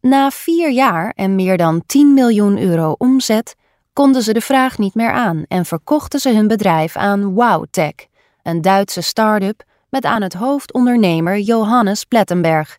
Na 0.00 0.30
vier 0.30 0.70
jaar 0.70 1.12
en 1.14 1.34
meer 1.34 1.56
dan 1.56 1.82
10 1.86 2.14
miljoen 2.14 2.58
euro 2.58 2.94
omzet 2.98 3.56
konden 3.92 4.22
ze 4.22 4.32
de 4.32 4.40
vraag 4.40 4.78
niet 4.78 4.94
meer 4.94 5.12
aan 5.12 5.44
en 5.48 5.64
verkochten 5.64 6.20
ze 6.20 6.34
hun 6.34 6.48
bedrijf 6.48 6.96
aan 6.96 7.34
WowTech, 7.34 8.06
een 8.42 8.62
Duitse 8.62 9.00
start-up 9.00 9.62
met 9.88 10.04
aan 10.04 10.22
het 10.22 10.34
hoofd 10.34 10.72
ondernemer 10.72 11.38
Johannes 11.38 12.04
Plettenberg. 12.04 12.78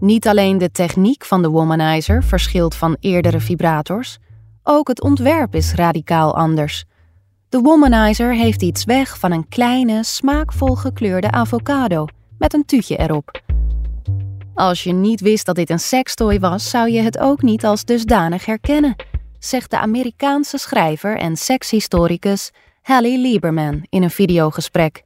Niet 0.00 0.28
alleen 0.28 0.58
de 0.58 0.70
techniek 0.70 1.24
van 1.24 1.42
de 1.42 1.48
womanizer 1.48 2.24
verschilt 2.24 2.74
van 2.74 2.96
eerdere 3.00 3.40
vibrators, 3.40 4.18
ook 4.62 4.88
het 4.88 5.02
ontwerp 5.02 5.54
is 5.54 5.74
radicaal 5.74 6.36
anders. 6.36 6.84
De 7.48 7.60
womanizer 7.60 8.34
heeft 8.34 8.62
iets 8.62 8.84
weg 8.84 9.18
van 9.18 9.32
een 9.32 9.48
kleine, 9.48 10.04
smaakvol 10.04 10.74
gekleurde 10.74 11.30
avocado 11.30 12.06
met 12.38 12.54
een 12.54 12.64
tuutje 12.64 12.96
erop. 12.96 13.40
Als 14.54 14.82
je 14.82 14.92
niet 14.92 15.20
wist 15.20 15.46
dat 15.46 15.56
dit 15.56 15.70
een 15.70 15.78
sextoy 15.78 16.40
was, 16.40 16.70
zou 16.70 16.90
je 16.90 17.00
het 17.00 17.18
ook 17.18 17.42
niet 17.42 17.64
als 17.64 17.84
dusdanig 17.84 18.46
herkennen, 18.46 18.96
zegt 19.38 19.70
de 19.70 19.78
Amerikaanse 19.78 20.58
schrijver 20.58 21.18
en 21.18 21.36
sekshistoricus 21.36 22.50
Hallie 22.82 23.18
Lieberman 23.18 23.86
in 23.88 24.02
een 24.02 24.10
videogesprek. 24.10 25.02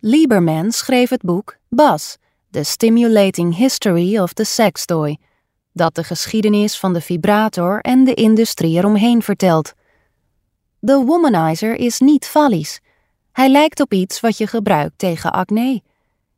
Lieberman 0.00 0.72
schreef 0.72 1.10
het 1.10 1.22
boek 1.22 1.56
Buzz, 1.68 2.16
The 2.50 2.62
Stimulating 2.62 3.56
History 3.56 4.18
of 4.18 4.32
the 4.32 4.44
Sex 4.44 4.84
Toy, 4.84 5.18
dat 5.72 5.94
de 5.94 6.04
geschiedenis 6.04 6.78
van 6.78 6.92
de 6.92 7.00
vibrator 7.00 7.80
en 7.80 8.04
de 8.04 8.14
industrie 8.14 8.76
eromheen 8.76 9.22
vertelt. 9.22 9.72
De 10.78 11.04
womanizer 11.04 11.74
is 11.74 11.98
niet 11.98 12.26
fallies. 12.26 12.80
Hij 13.32 13.48
lijkt 13.48 13.80
op 13.80 13.92
iets 13.92 14.20
wat 14.20 14.38
je 14.38 14.46
gebruikt 14.46 14.98
tegen 14.98 15.32
acne. 15.32 15.82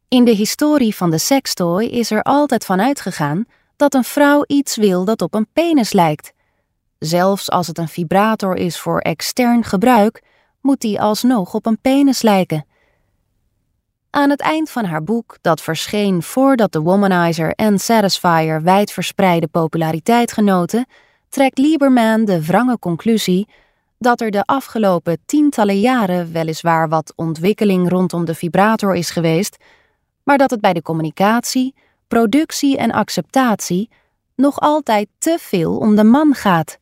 In 0.08 0.24
de 0.24 0.34
historie 0.34 0.94
van 0.94 1.10
de 1.10 1.18
sextoy 1.18 1.84
is 1.84 2.10
er 2.10 2.22
altijd 2.22 2.64
van 2.64 2.80
uitgegaan 2.80 3.44
dat 3.76 3.94
een 3.94 4.04
vrouw 4.04 4.44
iets 4.46 4.76
wil 4.76 5.04
dat 5.04 5.22
op 5.22 5.34
een 5.34 5.48
penis 5.52 5.92
lijkt. 5.92 6.32
Zelfs 6.98 7.50
als 7.50 7.66
het 7.66 7.78
een 7.78 7.88
vibrator 7.88 8.56
is 8.56 8.78
voor 8.78 8.98
extern 8.98 9.64
gebruik, 9.64 10.22
moet 10.60 10.80
die 10.80 11.00
alsnog 11.00 11.54
op 11.54 11.66
een 11.66 11.80
penis 11.80 12.22
lijken. 12.22 12.64
Aan 14.10 14.30
het 14.30 14.40
eind 14.40 14.70
van 14.70 14.84
haar 14.84 15.02
boek, 15.02 15.38
dat 15.40 15.60
verscheen 15.60 16.22
voordat 16.22 16.72
de 16.72 16.80
Womanizer 16.80 17.52
en 17.54 17.78
Satisfier 17.78 18.62
wijdverspreide 18.62 19.46
populariteit 19.46 20.32
genoten, 20.32 20.86
trekt 21.28 21.58
Lieberman 21.58 22.24
de 22.24 22.44
wrange 22.44 22.78
conclusie 22.78 23.48
dat 23.98 24.20
er 24.20 24.30
de 24.30 24.44
afgelopen 24.44 25.18
tientallen 25.26 25.80
jaren 25.80 26.32
weliswaar 26.32 26.88
wat 26.88 27.12
ontwikkeling 27.16 27.88
rondom 27.88 28.24
de 28.24 28.34
vibrator 28.34 28.94
is 28.94 29.10
geweest, 29.10 29.56
maar 30.22 30.38
dat 30.38 30.50
het 30.50 30.60
bij 30.60 30.72
de 30.72 30.82
communicatie, 30.82 31.74
productie 32.08 32.76
en 32.76 32.90
acceptatie 32.90 33.90
nog 34.36 34.60
altijd 34.60 35.08
te 35.18 35.36
veel 35.40 35.76
om 35.76 35.96
de 35.96 36.04
man 36.04 36.34
gaat. 36.34 36.78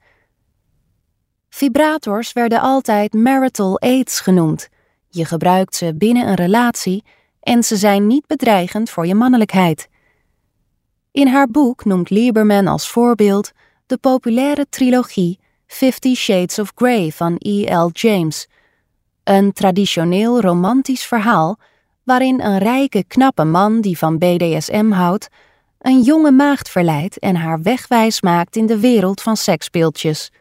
Vibrators 1.49 2.33
werden 2.33 2.61
altijd 2.61 3.13
marital 3.13 3.81
aids 3.81 4.21
genoemd. 4.21 4.69
Je 5.09 5.25
gebruikt 5.25 5.75
ze 5.75 5.95
binnen 5.95 6.29
een 6.29 6.35
relatie 6.35 7.05
en 7.41 7.63
ze 7.63 7.77
zijn 7.77 8.07
niet 8.07 8.27
bedreigend 8.27 8.91
voor 8.91 9.07
je 9.07 9.15
mannelijkheid. 9.15 9.89
In 11.11 11.27
haar 11.27 11.49
boek 11.49 11.85
noemt 11.85 12.11
Lieberman 12.11 12.67
als 12.67 12.89
voorbeeld 12.89 13.53
de 13.87 13.97
populaire 13.97 14.67
trilogie 14.69 15.39
Fifty 15.67 16.15
Shades 16.15 16.59
of 16.59 16.73
Grey 16.75 17.11
van 17.11 17.37
E.L. 17.39 17.91
James, 17.93 18.49
een 19.25 19.53
traditioneel 19.53 20.41
romantisch 20.41 21.05
verhaal 21.05 21.59
waarin 22.05 22.41
een 22.41 22.59
rijke, 22.59 23.05
knappe 23.05 23.45
man 23.45 23.81
die 23.81 23.99
van 23.99 24.19
BDSM 24.19 24.91
houdt, 24.91 25.29
een 25.79 26.01
jonge 26.03 26.31
maagd 26.31 26.69
verleidt 26.69 27.19
en 27.19 27.37
haar 27.37 27.63
wegwijs 27.63 28.21
maakt 28.21 28.57
in 28.57 28.67
de 28.67 28.79
wereld 28.79 29.23
van 29.23 29.37
seksspeeltjes. 29.37 30.33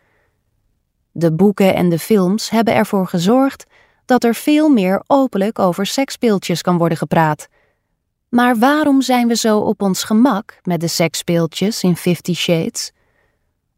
De 1.11 1.33
boeken 1.33 1.75
en 1.75 1.89
de 1.89 1.99
films 1.99 2.49
hebben 2.49 2.73
ervoor 2.73 3.07
gezorgd 3.07 3.65
dat 4.07 4.23
er 4.23 4.35
veel 4.35 4.69
meer 4.69 5.03
openlijk 5.07 5.59
over 5.59 5.85
seksspeeltjes 5.85 6.61
kan 6.61 6.77
worden 6.77 6.97
gepraat. 6.97 7.47
Maar 8.29 8.57
waarom 8.57 9.01
zijn 9.01 9.27
we 9.27 9.35
zo 9.35 9.59
op 9.59 9.81
ons 9.81 10.03
gemak 10.03 10.59
met 10.63 10.79
de 10.79 10.87
seksspeeltjes 10.87 11.83
in 11.83 11.95
Fifty 11.95 12.33
Shades? 12.33 12.91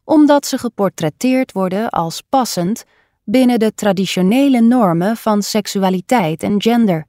Omdat 0.04 0.46
ze 0.46 0.58
geportretteerd 0.58 1.52
worden 1.52 1.90
als 1.90 2.22
passend 2.28 2.84
binnen 3.24 3.58
de 3.58 3.74
traditionele 3.74 4.60
normen 4.60 5.16
van 5.16 5.42
seksualiteit 5.42 6.42
en 6.42 6.62
gender. 6.62 7.06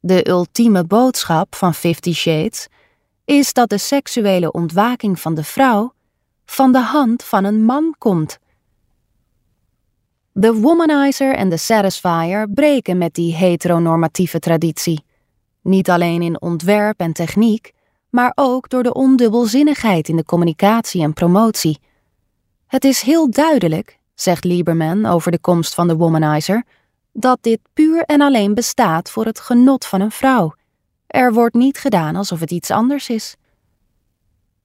De 0.00 0.28
ultieme 0.28 0.84
boodschap 0.84 1.54
van 1.54 1.74
Fifty 1.74 2.12
Shades 2.12 2.68
is 3.24 3.52
dat 3.52 3.68
de 3.68 3.78
seksuele 3.78 4.52
ontwaking 4.52 5.20
van 5.20 5.34
de 5.34 5.44
vrouw 5.44 5.92
van 6.44 6.72
de 6.72 6.80
hand 6.80 7.24
van 7.24 7.44
een 7.44 7.64
man 7.64 7.94
komt. 7.98 8.38
De 10.38 10.54
womanizer 10.54 11.34
en 11.34 11.48
de 11.48 11.56
satisfier 11.56 12.48
breken 12.50 12.98
met 12.98 13.14
die 13.14 13.34
heteronormatieve 13.34 14.38
traditie. 14.38 15.04
Niet 15.62 15.90
alleen 15.90 16.22
in 16.22 16.40
ontwerp 16.40 17.00
en 17.00 17.12
techniek, 17.12 17.72
maar 18.10 18.32
ook 18.34 18.68
door 18.68 18.82
de 18.82 18.94
ondubbelzinnigheid 18.94 20.08
in 20.08 20.16
de 20.16 20.24
communicatie 20.24 21.02
en 21.02 21.12
promotie. 21.12 21.78
Het 22.66 22.84
is 22.84 23.00
heel 23.00 23.30
duidelijk, 23.30 23.98
zegt 24.14 24.44
Lieberman 24.44 25.06
over 25.06 25.30
de 25.30 25.38
komst 25.38 25.74
van 25.74 25.88
de 25.88 25.96
womanizer, 25.96 26.64
dat 27.12 27.38
dit 27.40 27.60
puur 27.72 28.02
en 28.02 28.20
alleen 28.20 28.54
bestaat 28.54 29.10
voor 29.10 29.24
het 29.24 29.40
genot 29.40 29.86
van 29.86 30.00
een 30.00 30.10
vrouw. 30.10 30.54
Er 31.06 31.32
wordt 31.32 31.54
niet 31.54 31.78
gedaan 31.78 32.16
alsof 32.16 32.40
het 32.40 32.50
iets 32.50 32.70
anders 32.70 33.08
is. 33.08 33.36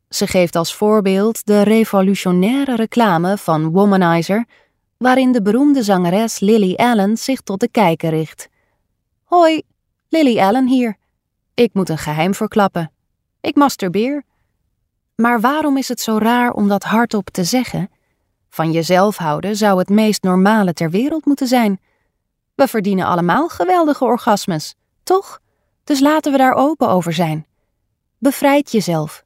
Ze 0.09 0.27
geeft 0.27 0.55
als 0.55 0.75
voorbeeld 0.75 1.45
de 1.45 1.61
revolutionaire 1.61 2.75
reclame 2.75 3.37
van 3.37 3.71
Womanizer, 3.71 4.45
waarin 5.03 5.31
de 5.31 5.41
beroemde 5.41 5.83
zangeres 5.83 6.39
Lily 6.39 6.75
Allen 6.75 7.17
zich 7.17 7.41
tot 7.41 7.59
de 7.59 7.67
kijker 7.67 8.09
richt. 8.09 8.49
Hoi, 9.23 9.61
Lily 10.09 10.39
Allen 10.39 10.67
hier. 10.67 10.97
Ik 11.53 11.73
moet 11.73 11.89
een 11.89 11.97
geheim 11.97 12.33
verklappen. 12.33 12.91
Ik 13.41 13.55
masturbeer. 13.55 14.23
Maar 15.15 15.41
waarom 15.41 15.77
is 15.77 15.87
het 15.87 16.01
zo 16.01 16.17
raar 16.17 16.51
om 16.51 16.67
dat 16.67 16.83
hardop 16.83 17.29
te 17.29 17.43
zeggen? 17.43 17.89
Van 18.49 18.71
jezelf 18.71 19.17
houden 19.17 19.55
zou 19.55 19.79
het 19.79 19.89
meest 19.89 20.23
normale 20.23 20.73
ter 20.73 20.89
wereld 20.89 21.25
moeten 21.25 21.47
zijn. 21.47 21.79
We 22.55 22.67
verdienen 22.67 23.05
allemaal 23.05 23.49
geweldige 23.49 24.03
orgasmes, 24.03 24.75
toch? 25.03 25.39
Dus 25.83 25.99
laten 25.99 26.31
we 26.31 26.37
daar 26.37 26.53
open 26.53 26.89
over 26.89 27.13
zijn. 27.13 27.45
Bevrijd 28.17 28.71
jezelf. 28.71 29.23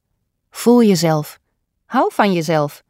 Voel 0.50 0.84
jezelf. 0.84 1.40
Hou 1.86 2.14
van 2.14 2.34
jezelf. 2.34 2.84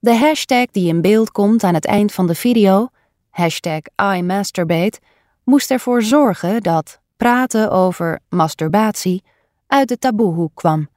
De 0.00 0.16
hashtag 0.16 0.66
die 0.70 0.88
in 0.88 1.00
beeld 1.00 1.30
komt 1.30 1.62
aan 1.62 1.74
het 1.74 1.84
eind 1.86 2.12
van 2.12 2.26
de 2.26 2.34
video, 2.34 2.88
hashtag 3.30 3.80
iMasturbate, 4.16 5.00
moest 5.44 5.70
ervoor 5.70 6.02
zorgen 6.02 6.62
dat 6.62 7.00
praten 7.16 7.70
over 7.70 8.20
masturbatie 8.28 9.22
uit 9.66 9.88
de 9.88 9.98
taboehoek 9.98 10.54
kwam. 10.54 10.88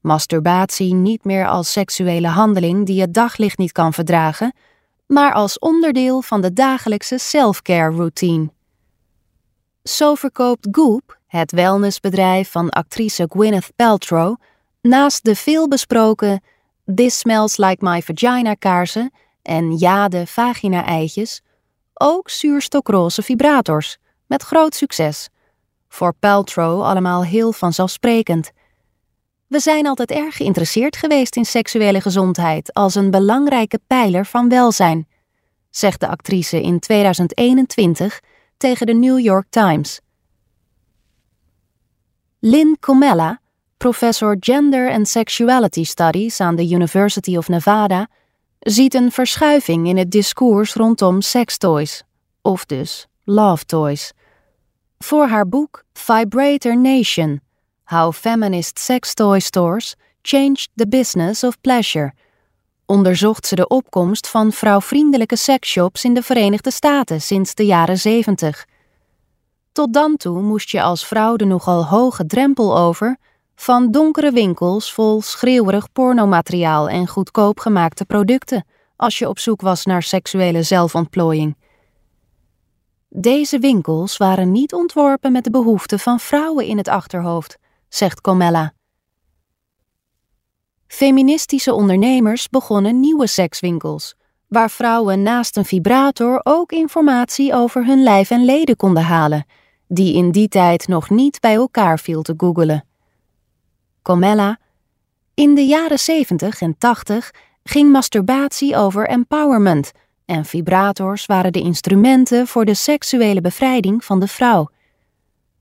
Masturbatie 0.00 0.94
niet 0.94 1.24
meer 1.24 1.46
als 1.46 1.72
seksuele 1.72 2.28
handeling 2.28 2.86
die 2.86 3.00
het 3.00 3.14
daglicht 3.14 3.58
niet 3.58 3.72
kan 3.72 3.92
verdragen, 3.92 4.54
maar 5.06 5.32
als 5.32 5.58
onderdeel 5.58 6.22
van 6.22 6.40
de 6.40 6.52
dagelijkse 6.52 7.18
self-care 7.18 7.96
routine. 7.96 8.50
Zo 9.82 10.14
verkoopt 10.14 10.68
Goop, 10.70 11.18
het 11.26 11.52
wellnessbedrijf 11.52 12.50
van 12.50 12.70
actrice 12.70 13.26
Gwyneth 13.28 13.72
Paltrow, 13.76 14.36
naast 14.80 15.24
de 15.24 15.34
veelbesproken 15.36 16.40
This 16.94 17.18
Smells 17.18 17.56
Like 17.56 17.84
My 17.84 18.02
Vagina 18.02 18.54
kaarsen 18.54 19.10
en 19.42 19.76
Jade 19.76 20.26
vagina-eitjes 20.26 21.42
ook 21.94 22.30
zuurstokroze 22.30 23.22
vibrators, 23.22 23.98
met 24.26 24.42
groot 24.42 24.74
succes. 24.74 25.28
Voor 25.88 26.12
Paltrow 26.12 26.82
allemaal 26.82 27.24
heel 27.24 27.52
vanzelfsprekend. 27.52 28.50
We 29.46 29.60
zijn 29.60 29.86
altijd 29.86 30.10
erg 30.10 30.36
geïnteresseerd 30.36 30.96
geweest 30.96 31.36
in 31.36 31.44
seksuele 31.44 32.00
gezondheid 32.00 32.72
als 32.72 32.94
een 32.94 33.10
belangrijke 33.10 33.80
pijler 33.86 34.26
van 34.26 34.48
welzijn, 34.48 35.08
zegt 35.70 36.00
de 36.00 36.08
actrice 36.08 36.60
in 36.60 36.78
2021 36.78 38.20
tegen 38.56 38.86
de 38.86 38.94
New 38.94 39.18
York 39.18 39.46
Times. 39.50 40.00
Lynn 42.38 42.76
Comella, 42.80 43.40
professor 43.76 44.36
Gender 44.40 44.90
and 44.90 45.08
Sexuality 45.08 45.84
Studies 45.84 46.40
aan 46.40 46.56
de 46.56 46.68
University 46.68 47.36
of 47.36 47.48
Nevada, 47.48 48.08
ziet 48.58 48.94
een 48.94 49.12
verschuiving 49.12 49.88
in 49.88 49.96
het 49.96 50.10
discours 50.10 50.74
rondom 50.74 51.20
sextoys, 51.20 52.02
of 52.42 52.64
dus 52.64 53.06
love 53.24 53.64
toys. 53.64 54.12
Voor 54.98 55.26
haar 55.26 55.48
boek 55.48 55.84
Vibrator 55.92 56.76
Nation: 56.76 57.40
How 57.84 58.12
Feminist 58.12 58.78
Sex 58.78 59.14
Toy 59.14 59.40
Stores 59.40 59.94
Changed 60.22 60.68
the 60.74 60.88
Business 60.88 61.44
of 61.44 61.60
Pleasure 61.60 62.12
onderzocht 62.86 63.46
ze 63.46 63.54
de 63.54 63.68
opkomst 63.68 64.28
van 64.28 64.52
vrouwvriendelijke 64.52 65.36
sexshops 65.36 66.04
in 66.04 66.14
de 66.14 66.22
Verenigde 66.22 66.70
Staten 66.70 67.20
sinds 67.20 67.54
de 67.54 67.66
jaren 67.66 67.98
70. 67.98 68.66
Tot 69.72 69.92
dan 69.92 70.16
toe 70.16 70.42
moest 70.42 70.70
je 70.70 70.82
als 70.82 71.06
vrouw 71.06 71.36
de 71.36 71.44
nogal 71.44 71.86
hoge 71.86 72.26
drempel 72.26 72.78
over 72.78 73.16
van 73.56 73.90
donkere 73.90 74.32
winkels 74.32 74.92
vol 74.92 75.22
schreeuwerig 75.22 75.92
pornomateriaal 75.92 76.88
en 76.88 77.08
goedkoop 77.08 77.60
gemaakte 77.60 78.04
producten 78.04 78.66
als 78.96 79.18
je 79.18 79.28
op 79.28 79.38
zoek 79.38 79.60
was 79.60 79.84
naar 79.84 80.02
seksuele 80.02 80.62
zelfontplooiing. 80.62 81.56
Deze 83.08 83.58
winkels 83.58 84.16
waren 84.16 84.52
niet 84.52 84.74
ontworpen 84.74 85.32
met 85.32 85.44
de 85.44 85.50
behoeften 85.50 85.98
van 85.98 86.20
vrouwen 86.20 86.66
in 86.66 86.76
het 86.76 86.88
achterhoofd, 86.88 87.58
zegt 87.88 88.20
Comella. 88.20 88.72
Feministische 90.86 91.74
ondernemers 91.74 92.48
begonnen 92.48 93.00
nieuwe 93.00 93.26
sekswinkels, 93.26 94.14
waar 94.48 94.70
vrouwen 94.70 95.22
naast 95.22 95.56
een 95.56 95.64
vibrator 95.64 96.40
ook 96.42 96.72
informatie 96.72 97.54
over 97.54 97.86
hun 97.86 98.02
lijf 98.02 98.30
en 98.30 98.44
leden 98.44 98.76
konden 98.76 99.02
halen, 99.02 99.46
die 99.88 100.14
in 100.14 100.30
die 100.30 100.48
tijd 100.48 100.88
nog 100.88 101.10
niet 101.10 101.40
bij 101.40 101.54
elkaar 101.54 101.98
viel 101.98 102.22
te 102.22 102.34
googelen. 102.36 102.84
Comella. 104.06 104.58
In 105.34 105.54
de 105.54 105.66
jaren 105.66 105.98
70 105.98 106.60
en 106.60 106.78
80 106.78 107.30
ging 107.64 107.90
masturbatie 107.90 108.76
over 108.76 109.08
empowerment 109.08 109.92
en 110.24 110.44
vibrators 110.44 111.26
waren 111.26 111.52
de 111.52 111.60
instrumenten 111.60 112.46
voor 112.46 112.64
de 112.64 112.74
seksuele 112.74 113.40
bevrijding 113.40 114.04
van 114.04 114.20
de 114.20 114.28
vrouw. 114.28 114.70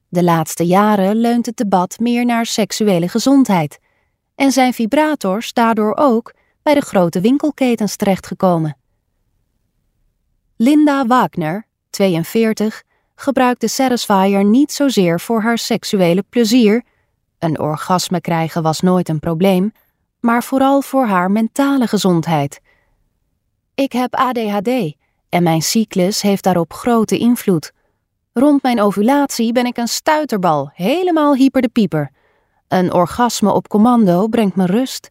De 0.07 0.23
laatste 0.23 0.65
jaren 0.65 1.15
leunt 1.15 1.45
het 1.45 1.57
debat 1.57 1.99
meer 1.99 2.25
naar 2.25 2.45
seksuele 2.45 3.09
gezondheid 3.09 3.79
en 4.35 4.51
zijn 4.51 4.73
vibrators 4.73 5.53
daardoor 5.53 5.95
ook 5.95 6.33
bij 6.63 6.73
de 6.73 6.81
grote 6.81 7.21
winkelketens 7.21 7.95
terechtgekomen. 7.95 8.77
Linda 10.55 11.05
Wagner, 11.05 11.67
42, 11.89 12.83
gebruikt 13.15 13.61
de 13.61 13.67
Satisfier 13.67 14.43
niet 14.43 14.71
zozeer 14.71 15.19
voor 15.19 15.41
haar 15.41 15.57
seksuele 15.57 16.23
plezier, 16.29 16.83
een 17.39 17.59
orgasme 17.59 18.21
krijgen 18.21 18.63
was 18.63 18.81
nooit 18.81 19.09
een 19.09 19.19
probleem, 19.19 19.71
maar 20.19 20.43
vooral 20.43 20.81
voor 20.81 21.05
haar 21.05 21.31
mentale 21.31 21.87
gezondheid. 21.87 22.61
Ik 23.75 23.91
heb 23.91 24.15
ADHD 24.15 24.95
en 25.29 25.43
mijn 25.43 25.61
cyclus 25.61 26.21
heeft 26.21 26.43
daarop 26.43 26.73
grote 26.73 27.17
invloed. 27.17 27.71
Rond 28.33 28.63
mijn 28.63 28.81
ovulatie 28.81 29.51
ben 29.51 29.65
ik 29.65 29.77
een 29.77 29.87
stuiterbal, 29.87 30.69
helemaal 30.73 31.35
hyper 31.35 31.61
de 31.61 31.69
pieper. 31.69 32.11
Een 32.67 32.93
orgasme 32.93 33.53
op 33.53 33.67
commando 33.67 34.27
brengt 34.27 34.55
me 34.55 34.65
rust. 34.65 35.09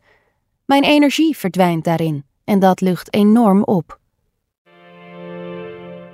Mijn 0.66 0.82
energie 0.82 1.36
verdwijnt 1.36 1.84
daarin 1.84 2.24
en 2.44 2.58
dat 2.58 2.80
lucht 2.80 3.14
enorm 3.14 3.62
op. 3.62 3.98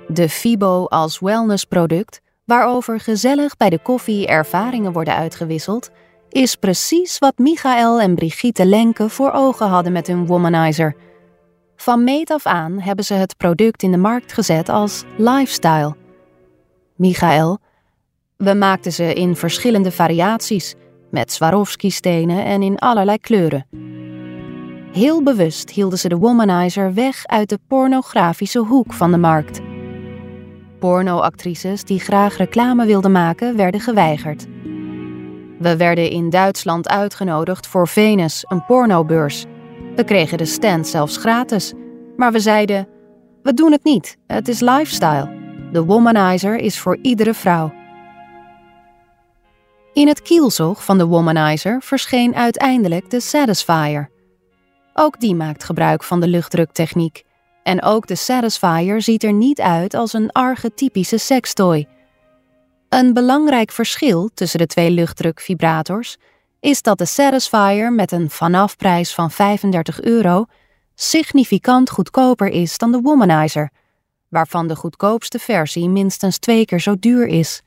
De 0.07 0.29
Fibo 0.29 0.85
als 0.85 1.19
wellnessproduct, 1.19 2.21
waarover 2.43 2.99
gezellig 2.99 3.57
bij 3.57 3.69
de 3.69 3.79
koffie 3.79 4.27
ervaringen 4.27 4.91
worden 4.91 5.15
uitgewisseld, 5.15 5.89
is 6.31 6.55
precies 6.55 7.17
wat 7.17 7.37
Michael 7.37 8.01
en 8.01 8.15
Brigitte 8.15 8.65
Lenke 8.65 9.09
voor 9.09 9.31
ogen 9.31 9.67
hadden 9.67 9.91
met 9.91 10.07
hun 10.07 10.25
womanizer. 10.25 10.95
Van 11.75 12.03
meet 12.03 12.31
af 12.31 12.45
aan 12.45 12.79
hebben 12.79 13.05
ze 13.05 13.13
het 13.13 13.37
product 13.37 13.83
in 13.83 13.91
de 13.91 13.97
markt 13.97 14.33
gezet 14.33 14.69
als 14.69 15.03
lifestyle. 15.17 15.95
Michael, 16.95 17.57
we 18.37 18.53
maakten 18.53 18.91
ze 18.91 19.13
in 19.13 19.35
verschillende 19.35 19.91
variaties, 19.91 20.75
met 21.09 21.31
Swarovski-stenen 21.31 22.45
en 22.45 22.61
in 22.61 22.77
allerlei 22.77 23.17
kleuren. 23.17 23.67
Heel 24.91 25.23
bewust 25.23 25.69
hielden 25.69 25.99
ze 25.99 26.07
de 26.07 26.17
womanizer 26.17 26.93
weg 26.93 27.25
uit 27.25 27.49
de 27.49 27.59
pornografische 27.67 28.59
hoek 28.59 28.93
van 28.93 29.11
de 29.11 29.17
markt. 29.17 29.61
Pornoactrices 30.79 31.83
die 31.83 31.99
graag 31.99 32.37
reclame 32.37 32.85
wilden 32.85 33.11
maken, 33.11 33.55
werden 33.55 33.81
geweigerd. 33.81 34.47
We 35.61 35.77
werden 35.77 36.09
in 36.09 36.29
Duitsland 36.29 36.89
uitgenodigd 36.89 37.67
voor 37.67 37.87
Venus, 37.87 38.45
een 38.47 38.65
pornobeurs. 38.65 39.45
We 39.95 40.03
kregen 40.03 40.37
de 40.37 40.45
stand 40.45 40.87
zelfs 40.87 41.17
gratis. 41.17 41.73
Maar 42.15 42.31
we 42.31 42.39
zeiden: 42.39 42.87
We 43.43 43.53
doen 43.53 43.71
het 43.71 43.83
niet, 43.83 44.17
het 44.27 44.47
is 44.47 44.59
lifestyle. 44.59 45.39
De 45.71 45.83
womanizer 45.85 46.55
is 46.55 46.79
voor 46.79 46.97
iedere 47.01 47.33
vrouw. 47.33 47.73
In 49.93 50.07
het 50.07 50.21
kielzog 50.21 50.85
van 50.85 50.97
de 50.97 51.05
womanizer 51.05 51.81
verscheen 51.81 52.35
uiteindelijk 52.35 53.09
de 53.09 53.19
Satisfier. 53.19 54.09
Ook 54.93 55.19
die 55.19 55.35
maakt 55.35 55.63
gebruik 55.63 56.03
van 56.03 56.19
de 56.19 56.27
luchtdruktechniek. 56.27 57.23
En 57.63 57.83
ook 57.83 58.07
de 58.07 58.15
Satisfier 58.15 59.01
ziet 59.01 59.23
er 59.23 59.33
niet 59.33 59.61
uit 59.61 59.93
als 59.93 60.13
een 60.13 60.31
archetypische 60.31 61.17
sextoy. 61.17 61.87
Een 62.91 63.13
belangrijk 63.13 63.71
verschil 63.71 64.29
tussen 64.33 64.59
de 64.59 64.65
twee 64.65 64.89
luchtdrukvibrators 64.89 66.17
is 66.59 66.81
dat 66.81 66.97
de 66.97 67.05
Satisfier 67.05 67.93
met 67.93 68.11
een 68.11 68.29
vanafprijs 68.29 69.13
van 69.13 69.31
35 69.31 70.01
euro 70.01 70.45
significant 70.95 71.89
goedkoper 71.89 72.47
is 72.47 72.77
dan 72.77 72.91
de 72.91 73.01
Womanizer, 73.01 73.69
waarvan 74.27 74.67
de 74.67 74.75
goedkoopste 74.75 75.39
versie 75.39 75.89
minstens 75.89 76.37
twee 76.37 76.65
keer 76.65 76.79
zo 76.79 76.95
duur 76.99 77.27
is. 77.27 77.61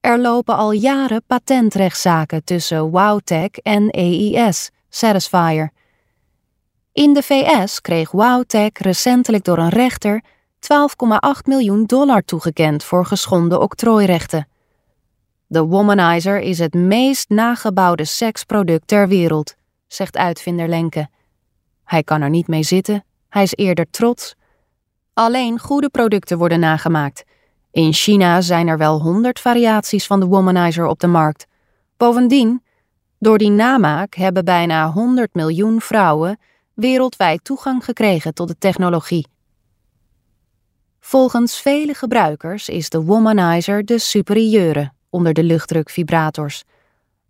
Er 0.00 0.20
lopen 0.20 0.56
al 0.56 0.72
jaren 0.72 1.24
patentrechtszaken 1.26 2.44
tussen 2.44 2.90
WowTech 2.90 3.50
en 3.62 3.90
AES, 3.90 4.70
Satisfier. 4.88 5.72
In 6.92 7.12
de 7.12 7.22
VS 7.22 7.80
kreeg 7.80 8.10
WowTech 8.10 8.70
recentelijk 8.72 9.44
door 9.44 9.58
een 9.58 9.68
rechter 9.68 10.22
12,8 10.72 11.42
miljoen 11.44 11.84
dollar 11.84 12.24
toegekend 12.24 12.84
voor 12.84 13.06
geschonden 13.06 13.60
octrooirechten. 13.60 14.48
De 15.46 15.64
Womanizer 15.64 16.40
is 16.40 16.58
het 16.58 16.74
meest 16.74 17.28
nagebouwde 17.28 18.04
seksproduct 18.04 18.86
ter 18.86 19.08
wereld, 19.08 19.54
zegt 19.86 20.16
uitvinder 20.16 20.68
Lenke. 20.68 21.08
Hij 21.84 22.02
kan 22.02 22.22
er 22.22 22.30
niet 22.30 22.48
mee 22.48 22.62
zitten, 22.62 23.04
hij 23.28 23.42
is 23.42 23.54
eerder 23.54 23.86
trots. 23.90 24.34
Alleen 25.12 25.58
goede 25.58 25.88
producten 25.88 26.38
worden 26.38 26.60
nagemaakt. 26.60 27.24
In 27.70 27.92
China 27.92 28.40
zijn 28.40 28.68
er 28.68 28.78
wel 28.78 29.00
honderd 29.00 29.40
variaties 29.40 30.06
van 30.06 30.20
de 30.20 30.26
Womanizer 30.26 30.86
op 30.86 31.00
de 31.00 31.06
markt. 31.06 31.46
Bovendien, 31.96 32.62
door 33.18 33.38
die 33.38 33.50
namaak 33.50 34.14
hebben 34.14 34.44
bijna 34.44 34.90
100 34.90 35.34
miljoen 35.34 35.80
vrouwen 35.80 36.38
wereldwijd 36.74 37.44
toegang 37.44 37.84
gekregen 37.84 38.34
tot 38.34 38.48
de 38.48 38.58
technologie. 38.58 39.26
Volgens 41.08 41.60
vele 41.60 41.94
gebruikers 41.94 42.68
is 42.68 42.90
de 42.90 43.02
Womanizer 43.02 43.84
de 43.84 43.98
superieure 43.98 44.92
onder 45.10 45.32
de 45.32 45.42
luchtdrukvibrators. 45.42 46.62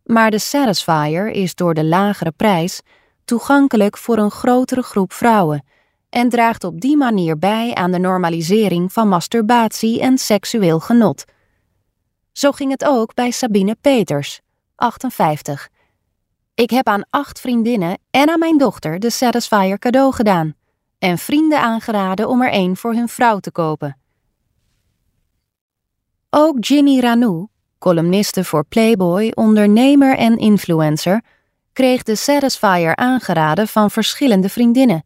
Maar 0.04 0.30
de 0.30 0.38
Satisfier 0.38 1.30
is 1.30 1.54
door 1.54 1.74
de 1.74 1.84
lagere 1.84 2.32
prijs 2.36 2.80
toegankelijk 3.24 3.96
voor 3.96 4.18
een 4.18 4.30
grotere 4.30 4.82
groep 4.82 5.12
vrouwen 5.12 5.64
en 6.08 6.28
draagt 6.28 6.64
op 6.64 6.80
die 6.80 6.96
manier 6.96 7.38
bij 7.38 7.74
aan 7.74 7.92
de 7.92 7.98
normalisering 7.98 8.92
van 8.92 9.08
masturbatie 9.08 10.00
en 10.00 10.18
seksueel 10.18 10.80
genot. 10.80 11.24
Zo 12.32 12.52
ging 12.52 12.70
het 12.70 12.84
ook 12.84 13.14
bij 13.14 13.30
Sabine 13.30 13.76
Peters, 13.80 14.40
58. 14.74 15.68
Ik 16.54 16.70
heb 16.70 16.86
aan 16.86 17.06
acht 17.10 17.40
vriendinnen 17.40 17.98
en 18.10 18.28
aan 18.28 18.38
mijn 18.38 18.58
dochter 18.58 18.98
de 18.98 19.10
Satisfier 19.10 19.78
cadeau 19.78 20.12
gedaan 20.12 20.54
en 20.98 21.18
vrienden 21.18 21.60
aangeraden 21.60 22.28
om 22.28 22.42
er 22.42 22.50
één 22.50 22.76
voor 22.76 22.94
hun 22.94 23.08
vrouw 23.08 23.38
te 23.38 23.50
kopen. 23.50 23.98
Ook 26.30 26.56
Ginny 26.60 27.00
Ranou, 27.00 27.46
columniste 27.78 28.44
voor 28.44 28.64
Playboy, 28.64 29.32
ondernemer 29.34 30.16
en 30.16 30.36
influencer, 30.36 31.22
kreeg 31.72 32.02
de 32.02 32.14
Satisfier 32.14 32.96
aangeraden 32.96 33.68
van 33.68 33.90
verschillende 33.90 34.48
vriendinnen, 34.48 35.04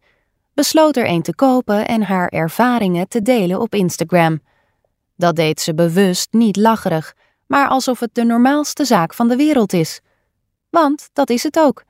besloot 0.55 0.97
er 0.97 1.09
een 1.09 1.23
te 1.23 1.35
kopen 1.35 1.87
en 1.87 2.03
haar 2.03 2.29
ervaringen 2.29 3.09
te 3.09 3.23
delen 3.23 3.61
op 3.61 3.75
Instagram. 3.75 4.41
Dat 5.17 5.37
deed 5.37 5.61
ze 5.61 5.75
bewust 5.75 6.33
niet 6.33 6.57
lacherig, 6.57 7.15
maar 7.47 7.69
alsof 7.69 8.01
het 8.01 8.15
de 8.15 8.25
normaalste 8.25 8.85
zaak 8.85 9.15
van 9.15 9.29
de 9.29 9.37
wereld 9.37 9.73
is. 9.73 10.01
Want 10.71 11.09
dat 11.13 11.31
is 11.31 11.43
het 11.43 11.59
ook. 11.59 11.85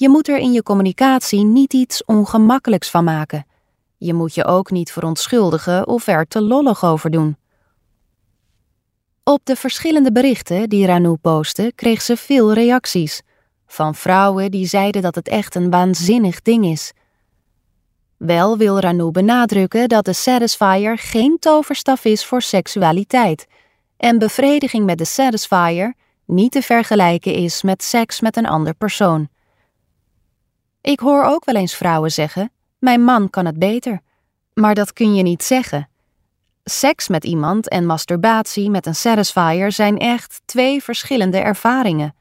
Je 0.00 0.08
moet 0.08 0.28
er 0.28 0.38
in 0.38 0.52
je 0.52 0.62
communicatie 0.62 1.44
niet 1.44 1.72
iets 1.72 2.04
ongemakkelijks 2.04 2.90
van 2.90 3.04
maken. 3.04 3.46
Je 3.96 4.14
moet 4.14 4.34
je 4.34 4.44
ook 4.44 4.70
niet 4.70 4.92
verontschuldigen 4.92 5.86
of 5.86 6.06
er 6.06 6.26
te 6.26 6.42
lollig 6.42 6.84
over 6.84 7.10
doen. 7.10 7.36
Op 9.24 9.40
de 9.44 9.56
verschillende 9.56 10.12
berichten 10.12 10.68
die 10.68 10.86
Ranou 10.86 11.16
postte, 11.16 11.72
kreeg 11.74 12.02
ze 12.02 12.16
veel 12.16 12.52
reacties. 12.52 13.22
Van 13.66 13.94
vrouwen 13.94 14.50
die 14.50 14.66
zeiden 14.66 15.02
dat 15.02 15.14
het 15.14 15.28
echt 15.28 15.54
een 15.54 15.70
waanzinnig 15.70 16.42
ding 16.42 16.66
is. 16.66 16.92
Wel 18.16 18.56
wil 18.56 18.78
Ranou 18.78 19.10
benadrukken 19.10 19.88
dat 19.88 20.04
de 20.04 20.12
Satisfier 20.12 20.98
geen 20.98 21.36
toverstaf 21.38 22.04
is 22.04 22.24
voor 22.24 22.42
seksualiteit 22.42 23.46
en 23.96 24.18
bevrediging 24.18 24.84
met 24.84 24.98
de 24.98 25.04
Satisfier 25.04 25.94
niet 26.26 26.52
te 26.52 26.62
vergelijken 26.62 27.34
is 27.34 27.62
met 27.62 27.82
seks 27.82 28.20
met 28.20 28.36
een 28.36 28.46
ander 28.46 28.74
persoon. 28.74 29.28
Ik 30.80 31.00
hoor 31.00 31.24
ook 31.24 31.44
wel 31.44 31.54
eens 31.54 31.74
vrouwen 31.74 32.12
zeggen: 32.12 32.50
Mijn 32.78 33.04
man 33.04 33.30
kan 33.30 33.46
het 33.46 33.58
beter. 33.58 34.00
Maar 34.54 34.74
dat 34.74 34.92
kun 34.92 35.14
je 35.14 35.22
niet 35.22 35.42
zeggen. 35.42 35.88
Seks 36.64 37.08
met 37.08 37.24
iemand 37.24 37.68
en 37.68 37.86
masturbatie 37.86 38.70
met 38.70 38.86
een 38.86 38.94
satisfier 38.94 39.72
zijn 39.72 39.98
echt 39.98 40.40
twee 40.44 40.82
verschillende 40.82 41.38
ervaringen. 41.38 42.14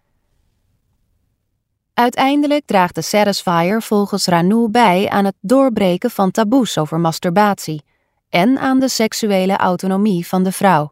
Uiteindelijk 1.94 2.66
draagt 2.66 2.96
de 2.96 3.02
satisfier 3.02 3.82
volgens 3.82 4.26
Ranou 4.26 4.70
bij 4.70 5.10
aan 5.10 5.26
het 5.26 5.36
doorbreken 5.42 6.12
van 6.12 6.32
taboes 6.32 6.78
over 6.78 7.00
masturbatie 7.00 7.84
en 8.30 8.58
aan 8.60 8.80
de 8.80 8.88
seksuele 8.88 9.58
autonomie 9.58 10.28
van 10.28 10.44
de 10.44 10.52
vrouw. 10.52 10.92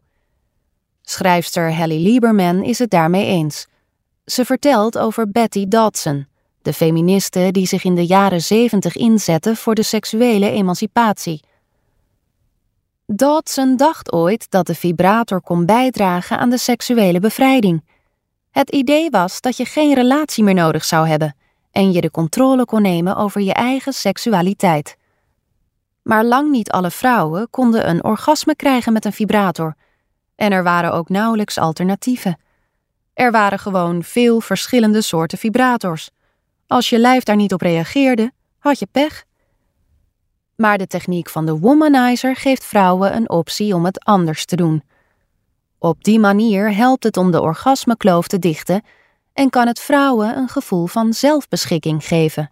Schrijfster 1.02 1.74
Hallie 1.74 2.00
Lieberman 2.00 2.62
is 2.62 2.78
het 2.78 2.90
daarmee 2.90 3.26
eens. 3.26 3.66
Ze 4.24 4.44
vertelt 4.44 4.98
over 4.98 5.30
Betty 5.30 5.68
Dodson, 5.68 6.26
de 6.68 6.74
feministe 6.74 7.48
die 7.50 7.66
zich 7.66 7.84
in 7.84 7.94
de 7.94 8.06
jaren 8.06 8.40
zeventig 8.40 8.96
inzette 8.96 9.56
voor 9.56 9.74
de 9.74 9.82
seksuele 9.82 10.50
emancipatie. 10.50 11.42
Dodson 13.06 13.76
dacht 13.76 14.12
ooit 14.12 14.50
dat 14.50 14.66
de 14.66 14.74
vibrator 14.74 15.40
kon 15.40 15.66
bijdragen 15.66 16.38
aan 16.38 16.50
de 16.50 16.58
seksuele 16.58 17.20
bevrijding. 17.20 17.84
Het 18.50 18.70
idee 18.70 19.10
was 19.10 19.40
dat 19.40 19.56
je 19.56 19.64
geen 19.64 19.94
relatie 19.94 20.44
meer 20.44 20.54
nodig 20.54 20.84
zou 20.84 21.08
hebben 21.08 21.36
en 21.70 21.92
je 21.92 22.00
de 22.00 22.10
controle 22.10 22.64
kon 22.64 22.82
nemen 22.82 23.16
over 23.16 23.40
je 23.40 23.52
eigen 23.52 23.92
seksualiteit. 23.92 24.96
Maar 26.02 26.24
lang 26.24 26.50
niet 26.50 26.70
alle 26.70 26.90
vrouwen 26.90 27.50
konden 27.50 27.88
een 27.88 28.04
orgasme 28.04 28.56
krijgen 28.56 28.92
met 28.92 29.04
een 29.04 29.12
vibrator 29.12 29.74
en 30.36 30.52
er 30.52 30.62
waren 30.62 30.92
ook 30.92 31.08
nauwelijks 31.08 31.58
alternatieven. 31.58 32.38
Er 33.14 33.30
waren 33.30 33.58
gewoon 33.58 34.02
veel 34.02 34.40
verschillende 34.40 35.02
soorten 35.02 35.38
vibrators. 35.38 36.10
Als 36.68 36.88
je 36.88 36.98
lijf 36.98 37.22
daar 37.22 37.36
niet 37.36 37.52
op 37.52 37.60
reageerde, 37.60 38.32
had 38.58 38.78
je 38.78 38.86
pech. 38.86 39.24
Maar 40.56 40.78
de 40.78 40.86
techniek 40.86 41.28
van 41.28 41.46
de 41.46 41.58
womanizer 41.58 42.36
geeft 42.36 42.64
vrouwen 42.64 43.16
een 43.16 43.30
optie 43.30 43.74
om 43.74 43.84
het 43.84 44.04
anders 44.04 44.44
te 44.44 44.56
doen. 44.56 44.82
Op 45.78 46.04
die 46.04 46.18
manier 46.18 46.74
helpt 46.74 47.04
het 47.04 47.16
om 47.16 47.30
de 47.30 47.40
orgasmekloof 47.40 48.28
te 48.28 48.38
dichten 48.38 48.82
en 49.32 49.50
kan 49.50 49.66
het 49.66 49.80
vrouwen 49.80 50.36
een 50.36 50.48
gevoel 50.48 50.86
van 50.86 51.12
zelfbeschikking 51.12 52.04
geven. 52.04 52.50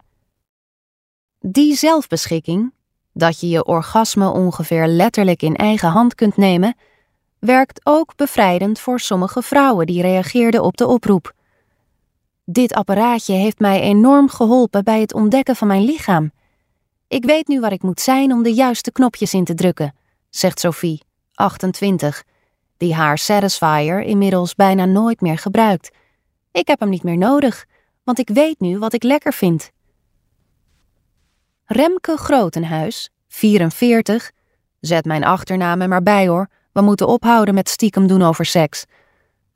Die 1.40 1.74
zelfbeschikking, 1.74 2.72
dat 3.12 3.40
je 3.40 3.48
je 3.48 3.64
orgasme 3.64 4.29
ongeveer 4.29 4.87
letterlijk 4.87 5.42
in 5.42 5.57
eigen 5.57 5.88
hand 5.88 6.14
kunt 6.14 6.37
nemen, 6.37 6.76
werkt 7.38 7.81
ook 7.83 8.16
bevrijdend 8.16 8.79
voor 8.79 9.00
sommige 9.00 9.42
vrouwen 9.42 9.87
die 9.87 10.02
reageerden 10.02 10.62
op 10.62 10.76
de 10.76 10.87
oproep. 10.87 11.36
Dit 12.49 12.75
apparaatje 12.75 13.33
heeft 13.33 13.59
mij 13.59 13.81
enorm 13.81 14.29
geholpen 14.29 14.85
bij 14.85 15.01
het 15.01 15.15
ontdekken 15.15 15.57
van 15.57 15.69
mijn 15.69 15.85
lichaam. 15.85 16.33
Ik 17.09 17.25
weet 17.25 17.49
nu 17.49 17.61
waar 17.61 17.73
ik 17.73 17.83
moet 17.83 18.01
zijn 18.01 18.33
om 18.33 18.43
de 18.43 18.55
juiste 18.55 18.93
knopjes 18.93 19.35
in 19.35 19.45
te 19.45 19.55
drukken, 19.55 19.95
zegt 20.31 20.61
Sophie, 20.61 21.03
28, 21.35 22.25
die 22.77 22.95
haar 22.95 23.19
Satisfier 23.19 24.03
inmiddels 24.03 24.55
bijna 24.55 24.85
nooit 24.85 25.21
meer 25.21 25.39
gebruikt. 25.39 25.91
Ik 26.53 26.67
heb 26.67 26.81
hem 26.81 26.89
niet 26.89 27.03
meer 27.03 27.17
nodig, 27.17 27.67
want 28.05 28.19
ik 28.19 28.29
weet 28.29 28.61
nu 28.61 28.79
wat 28.79 28.93
ik 28.93 29.03
lekker 29.03 29.33
vind. 29.33 29.71
Remke 31.65 32.17
Grotenhuis, 32.17 33.11
44, 33.29 34.31
zet 34.81 35.05
mijn 35.05 35.25
achternaam 35.25 35.81
er 35.81 35.89
maar 35.89 36.03
bij 36.03 36.29
hoor, 36.29 36.49
we 36.73 36.81
moeten 36.81 37.09
ophouden 37.09 37.55
met 37.55 37.69
stiekem 37.69 38.07
doen 38.07 38.23
over 38.23 38.45
seks. 38.45 38.85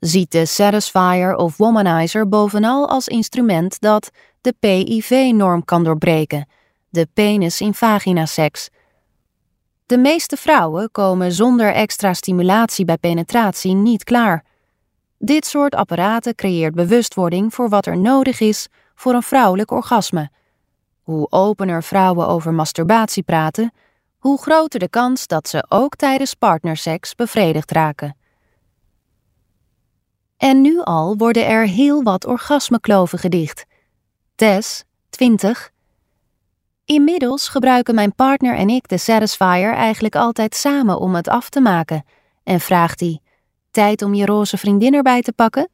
Ziet 0.01 0.31
de 0.31 0.45
Satisfier 0.45 1.35
of 1.35 1.57
Womanizer 1.57 2.29
bovenal 2.29 2.89
als 2.89 3.07
instrument 3.07 3.79
dat 3.79 4.09
de 4.41 4.53
PIV-norm 4.59 5.65
kan 5.65 5.83
doorbreken, 5.83 6.47
de 6.89 7.07
penis 7.13 7.61
in 7.61 7.73
vagina 7.73 8.25
seks. 8.25 8.69
De 9.85 9.97
meeste 9.97 10.37
vrouwen 10.37 10.91
komen 10.91 11.31
zonder 11.31 11.73
extra 11.73 12.13
stimulatie 12.13 12.85
bij 12.85 12.97
penetratie 12.97 13.73
niet 13.73 14.03
klaar. 14.03 14.45
Dit 15.17 15.45
soort 15.45 15.75
apparaten 15.75 16.35
creëert 16.35 16.75
bewustwording 16.75 17.53
voor 17.53 17.69
wat 17.69 17.85
er 17.85 17.97
nodig 17.97 18.39
is 18.39 18.67
voor 18.95 19.13
een 19.13 19.23
vrouwelijk 19.23 19.71
orgasme. 19.71 20.29
Hoe 21.01 21.27
opener 21.29 21.83
vrouwen 21.83 22.27
over 22.27 22.53
masturbatie 22.53 23.23
praten, 23.23 23.73
hoe 24.17 24.41
groter 24.41 24.79
de 24.79 24.89
kans 24.89 25.27
dat 25.27 25.47
ze 25.47 25.65
ook 25.69 25.95
tijdens 25.95 26.33
partnerseks 26.33 27.15
bevredigd 27.15 27.71
raken. 27.71 28.15
En 30.41 30.61
nu 30.61 30.81
al 30.83 31.17
worden 31.17 31.47
er 31.47 31.67
heel 31.67 32.03
wat 32.03 32.25
orgasmekloven 32.25 33.19
gedicht. 33.19 33.65
Tess, 34.35 34.83
20. 35.09 35.71
Inmiddels 36.85 37.47
gebruiken 37.47 37.95
mijn 37.95 38.15
partner 38.15 38.55
en 38.55 38.69
ik 38.69 38.87
de 38.87 38.97
Satisfier 38.97 39.73
eigenlijk 39.73 40.15
altijd 40.15 40.55
samen 40.55 40.99
om 40.99 41.15
het 41.15 41.27
af 41.27 41.49
te 41.49 41.59
maken. 41.59 42.05
En 42.43 42.59
vraagt 42.59 42.99
hij: 42.99 43.19
Tijd 43.71 44.01
om 44.01 44.13
je 44.13 44.25
roze 44.25 44.57
vriendin 44.57 44.93
erbij 44.93 45.21
te 45.21 45.33
pakken? 45.33 45.69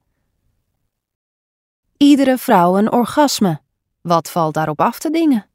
Iedere 1.97 2.37
vrouw 2.37 2.77
een 2.77 2.91
orgasme. 2.91 3.59
Wat 4.01 4.31
valt 4.31 4.53
daarop 4.53 4.81
af 4.81 4.99
te 4.99 5.09
dingen? 5.09 5.45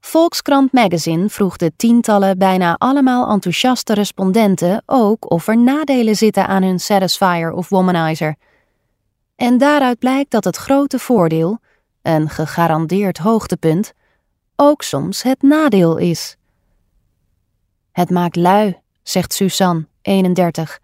Volkskrant 0.00 0.72
Magazine 0.72 1.28
vroeg 1.28 1.56
de 1.56 1.72
tientallen 1.76 2.38
bijna 2.38 2.76
allemaal 2.78 3.30
enthousiaste 3.30 3.94
respondenten 3.94 4.82
ook 4.86 5.30
of 5.30 5.46
er 5.48 5.58
nadelen 5.58 6.16
zitten 6.16 6.46
aan 6.46 6.62
hun 6.62 6.80
Satisfier 6.80 7.52
of 7.52 7.68
Womanizer. 7.68 8.36
En 9.36 9.58
daaruit 9.58 9.98
blijkt 9.98 10.30
dat 10.30 10.44
het 10.44 10.56
grote 10.56 10.98
voordeel, 10.98 11.58
een 12.02 12.28
gegarandeerd 12.28 13.18
hoogtepunt, 13.18 13.92
ook 14.56 14.82
soms 14.82 15.22
het 15.22 15.42
nadeel 15.42 15.96
is. 15.96 16.36
Het 17.92 18.10
maakt 18.10 18.36
lui, 18.36 18.78
zegt 19.02 19.32
Suzanne, 19.32 19.86
31, 20.02 20.80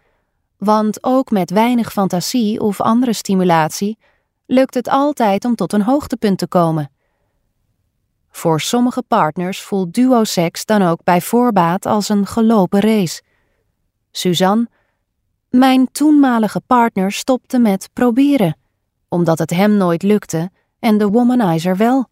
want 0.57 1.03
ook 1.03 1.31
met 1.31 1.49
weinig 1.49 1.91
fantasie 1.91 2.59
of 2.59 2.81
andere 2.81 3.13
stimulatie 3.13 3.97
lukt 4.45 4.73
het 4.73 4.89
altijd 4.89 5.45
om 5.45 5.55
tot 5.55 5.73
een 5.73 5.81
hoogtepunt 5.81 6.37
te 6.37 6.47
komen. 6.47 6.91
Voor 8.37 8.61
sommige 8.61 9.01
partners 9.01 9.61
voelt 9.61 9.93
duoseks 9.93 10.65
dan 10.65 10.81
ook 10.81 11.03
bij 11.03 11.21
voorbaat 11.21 11.85
als 11.85 12.09
een 12.09 12.25
gelopen 12.25 12.79
race. 12.79 13.21
Suzanne, 14.11 14.67
mijn 15.49 15.91
toenmalige 15.91 16.61
partner 16.67 17.11
stopte 17.11 17.59
met 17.59 17.89
proberen, 17.93 18.57
omdat 19.09 19.39
het 19.39 19.49
hem 19.49 19.77
nooit 19.77 20.03
lukte 20.03 20.49
en 20.79 20.97
de 20.97 21.07
womanizer 21.07 21.77
wel. 21.77 22.07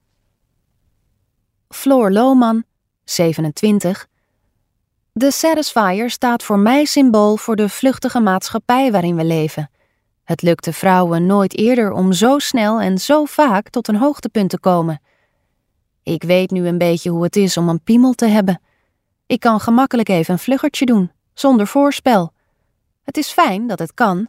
Floor 1.69 2.11
Lohman, 2.11 2.63
27. 3.03 4.07
De 5.11 5.31
Satisfier 5.31 6.09
staat 6.09 6.43
voor 6.43 6.59
mij 6.59 6.85
symbool 6.85 7.37
voor 7.37 7.55
de 7.55 7.69
vluchtige 7.69 8.19
maatschappij 8.19 8.91
waarin 8.91 9.15
we 9.15 9.25
leven. 9.25 9.69
Het 10.23 10.41
lukte 10.41 10.73
vrouwen 10.73 11.25
nooit 11.25 11.57
eerder 11.57 11.91
om 11.91 12.13
zo 12.13 12.39
snel 12.39 12.81
en 12.81 12.97
zo 12.97 13.25
vaak 13.25 13.69
tot 13.69 13.87
een 13.87 13.97
hoogtepunt 13.97 14.49
te 14.49 14.59
komen. 14.59 15.01
Ik 16.05 16.23
weet 16.23 16.51
nu 16.51 16.67
een 16.67 16.77
beetje 16.77 17.09
hoe 17.09 17.23
het 17.23 17.35
is 17.35 17.57
om 17.57 17.69
een 17.69 17.83
piemel 17.83 18.13
te 18.13 18.25
hebben. 18.25 18.61
Ik 19.25 19.39
kan 19.39 19.59
gemakkelijk 19.59 20.09
even 20.09 20.33
een 20.33 20.39
vluggertje 20.39 20.85
doen, 20.85 21.11
zonder 21.33 21.67
voorspel. 21.67 22.33
Het 23.03 23.17
is 23.17 23.31
fijn 23.31 23.67
dat 23.67 23.79
het 23.79 23.93
kan, 23.93 24.27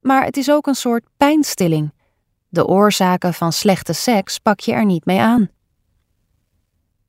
maar 0.00 0.24
het 0.24 0.36
is 0.36 0.50
ook 0.50 0.66
een 0.66 0.74
soort 0.74 1.04
pijnstilling. 1.16 1.92
De 2.48 2.66
oorzaken 2.66 3.34
van 3.34 3.52
slechte 3.52 3.92
seks 3.92 4.38
pak 4.38 4.60
je 4.60 4.72
er 4.72 4.84
niet 4.84 5.04
mee 5.04 5.20
aan. 5.20 5.48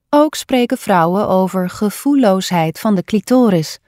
Ook 0.09 0.35
spreken 0.35 0.77
vrouwen 0.77 1.27
over 1.27 1.69
gevoelloosheid 1.69 2.79
van 2.79 2.95
de 2.95 3.03
clitoris. 3.03 3.79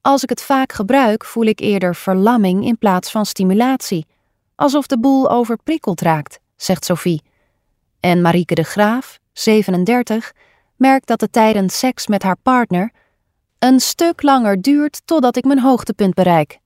Als 0.00 0.22
ik 0.22 0.28
het 0.28 0.42
vaak 0.42 0.72
gebruik, 0.72 1.24
voel 1.24 1.44
ik 1.44 1.60
eerder 1.60 1.94
verlamming 1.94 2.64
in 2.64 2.78
plaats 2.78 3.10
van 3.10 3.26
stimulatie, 3.26 4.06
alsof 4.54 4.86
de 4.86 4.98
boel 4.98 5.30
overprikkeld 5.30 6.00
raakt, 6.00 6.38
zegt 6.56 6.84
Sophie. 6.84 7.32
En 8.04 8.20
Marieke 8.20 8.54
de 8.54 8.62
Graaf, 8.62 9.18
37, 9.32 10.32
merkt 10.76 11.06
dat 11.06 11.20
het 11.20 11.32
tijdens 11.32 11.78
seks 11.78 12.06
met 12.06 12.22
haar 12.22 12.36
partner 12.42 12.92
een 13.58 13.80
stuk 13.80 14.22
langer 14.22 14.62
duurt 14.62 15.02
totdat 15.04 15.36
ik 15.36 15.44
mijn 15.44 15.60
hoogtepunt 15.60 16.14
bereik. 16.14 16.58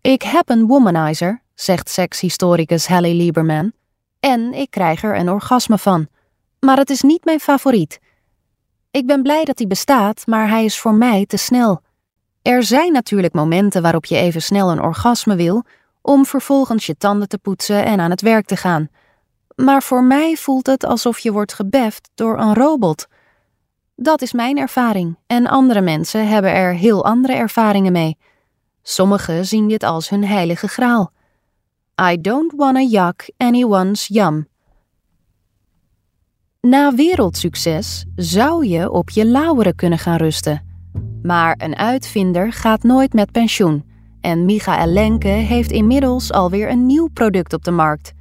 Ik 0.00 0.22
heb 0.22 0.48
een 0.48 0.66
womanizer, 0.66 1.42
zegt 1.54 1.90
sekshistoricus 1.90 2.86
Hallie 2.86 3.14
Lieberman, 3.14 3.72
en 4.20 4.52
ik 4.52 4.70
krijg 4.70 5.02
er 5.02 5.16
een 5.16 5.30
orgasme 5.30 5.78
van 5.78 6.08
maar 6.60 6.76
het 6.76 6.90
is 6.90 7.02
niet 7.02 7.24
mijn 7.24 7.40
favoriet. 7.40 8.00
Ik 8.90 9.06
ben 9.06 9.22
blij 9.22 9.44
dat 9.44 9.58
hij 9.58 9.66
bestaat, 9.66 10.26
maar 10.26 10.48
hij 10.48 10.64
is 10.64 10.78
voor 10.78 10.94
mij 10.94 11.26
te 11.26 11.36
snel. 11.36 11.80
Er 12.42 12.62
zijn 12.62 12.92
natuurlijk 12.92 13.34
momenten 13.34 13.82
waarop 13.82 14.04
je 14.04 14.16
even 14.16 14.42
snel 14.42 14.70
een 14.70 14.82
orgasme 14.82 15.36
wil, 15.36 15.64
om 16.00 16.26
vervolgens 16.26 16.86
je 16.86 16.96
tanden 16.96 17.28
te 17.28 17.38
poetsen 17.38 17.84
en 17.84 18.00
aan 18.00 18.10
het 18.10 18.20
werk 18.20 18.46
te 18.46 18.56
gaan. 18.56 18.88
Maar 19.56 19.82
voor 19.82 20.04
mij 20.04 20.36
voelt 20.36 20.66
het 20.66 20.84
alsof 20.84 21.18
je 21.18 21.32
wordt 21.32 21.52
gebeft 21.52 22.10
door 22.14 22.38
een 22.38 22.54
robot. 22.54 23.06
Dat 23.96 24.22
is 24.22 24.32
mijn 24.32 24.58
ervaring, 24.58 25.18
en 25.26 25.46
andere 25.46 25.80
mensen 25.80 26.28
hebben 26.28 26.52
er 26.52 26.74
heel 26.74 27.04
andere 27.04 27.32
ervaringen 27.32 27.92
mee. 27.92 28.16
Sommigen 28.82 29.46
zien 29.46 29.68
dit 29.68 29.82
als 29.82 30.08
hun 30.08 30.24
heilige 30.24 30.68
graal. 30.68 31.12
I 32.10 32.20
don't 32.20 32.52
wanna 32.56 32.80
yuck 32.80 33.30
anyone's 33.36 34.06
yum. 34.06 34.48
Na 36.60 36.94
wereldsucces 36.94 38.04
zou 38.16 38.66
je 38.66 38.90
op 38.90 39.10
je 39.10 39.26
lauweren 39.26 39.74
kunnen 39.74 39.98
gaan 39.98 40.16
rusten. 40.16 40.62
Maar 41.22 41.54
een 41.58 41.76
uitvinder 41.76 42.52
gaat 42.52 42.82
nooit 42.82 43.12
met 43.12 43.32
pensioen. 43.32 43.84
En 44.20 44.44
Michael 44.44 44.86
Lenke 44.86 45.28
heeft 45.28 45.70
inmiddels 45.70 46.32
alweer 46.32 46.70
een 46.70 46.86
nieuw 46.86 47.08
product 47.12 47.52
op 47.52 47.64
de 47.64 47.70
markt. 47.70 48.12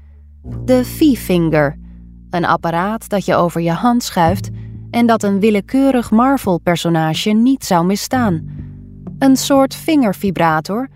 De 0.43 0.85
V-Finger. 0.85 1.77
Een 2.29 2.45
apparaat 2.45 3.09
dat 3.09 3.25
je 3.25 3.35
over 3.35 3.61
je 3.61 3.71
hand 3.71 4.03
schuift 4.03 4.49
en 4.91 5.05
dat 5.05 5.23
een 5.23 5.39
willekeurig 5.39 6.11
Marvel-personage 6.11 7.29
niet 7.29 7.65
zou 7.65 7.85
misstaan. 7.85 8.45
Een 9.19 9.35
soort 9.35 9.75
vingervibrator. 9.75 10.89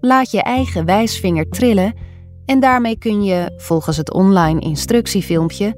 Laat 0.00 0.30
je 0.30 0.42
eigen 0.42 0.84
wijsvinger 0.84 1.48
trillen 1.48 1.94
en 2.44 2.60
daarmee 2.60 2.98
kun 2.98 3.24
je, 3.24 3.52
volgens 3.56 3.96
het 3.96 4.12
online 4.12 4.60
instructiefilmpje, 4.60 5.76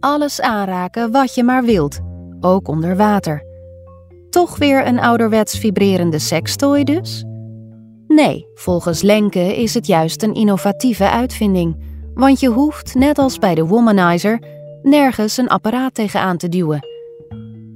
alles 0.00 0.40
aanraken 0.40 1.10
wat 1.10 1.34
je 1.34 1.42
maar 1.42 1.64
wilt, 1.64 2.00
ook 2.40 2.68
onder 2.68 2.96
water. 2.96 3.44
Toch 4.30 4.58
weer 4.58 4.86
een 4.86 5.00
ouderwets 5.00 5.58
vibrerende 5.58 6.18
sextoy 6.18 6.84
dus? 6.84 7.24
Nee, 8.06 8.46
volgens 8.54 9.02
Lenke 9.02 9.62
is 9.62 9.74
het 9.74 9.86
juist 9.86 10.22
een 10.22 10.34
innovatieve 10.34 11.10
uitvinding, 11.10 11.91
want 12.14 12.40
je 12.40 12.48
hoeft, 12.48 12.94
net 12.94 13.18
als 13.18 13.38
bij 13.38 13.54
de 13.54 13.66
Womanizer, 13.66 14.42
nergens 14.82 15.36
een 15.36 15.48
apparaat 15.48 15.94
tegenaan 15.94 16.36
te 16.36 16.48
duwen. 16.48 16.86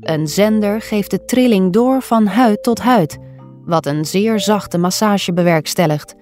Een 0.00 0.28
zender 0.28 0.80
geeft 0.80 1.10
de 1.10 1.24
trilling 1.24 1.72
door 1.72 2.02
van 2.02 2.26
huid 2.26 2.62
tot 2.62 2.78
huid, 2.78 3.18
wat 3.64 3.86
een 3.86 4.04
zeer 4.04 4.40
zachte 4.40 4.78
massage 4.78 5.32
bewerkstelligt. 5.32 6.14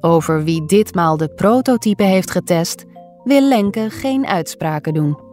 Over 0.00 0.44
wie 0.44 0.66
ditmaal 0.66 1.16
de 1.16 1.28
prototype 1.28 2.02
heeft 2.02 2.30
getest, 2.30 2.84
wil 3.24 3.42
Lenke 3.42 3.90
geen 3.90 4.26
uitspraken 4.26 4.94
doen. 4.94 5.29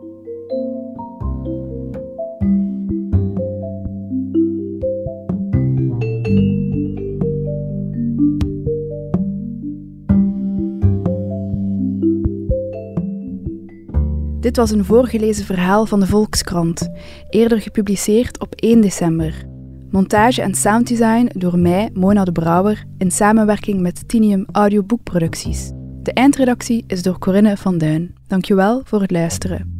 Dit 14.48 14.56
was 14.58 14.72
een 14.72 14.86
voorgelezen 14.86 15.46
verhaal 15.46 15.86
van 15.86 16.00
de 16.00 16.08
Volkskrant, 16.08 16.90
eerder 17.30 17.62
gepubliceerd 17.62 18.40
op 18.40 18.56
1 18.56 18.82
december. 18.82 19.46
Montage 19.90 20.42
en 20.42 20.56
sounddesign 20.56 21.30
door 21.34 21.60
mij, 21.60 21.90
Mona 21.94 22.24
de 22.24 22.32
Brouwer, 22.32 22.84
in 22.98 23.12
samenwerking 23.12 23.82
met 23.82 24.08
Tinium 24.08 24.46
Audioboekproducties. 24.52 25.72
De 26.02 26.14
eindredactie 26.14 26.84
is 26.88 27.02
door 27.02 27.20
Corinne 27.20 27.58
van 27.58 27.78
Duin. 27.78 28.16
Dankjewel 28.28 28.82
voor 28.86 29.02
het 29.02 29.12
luisteren. 29.12 29.76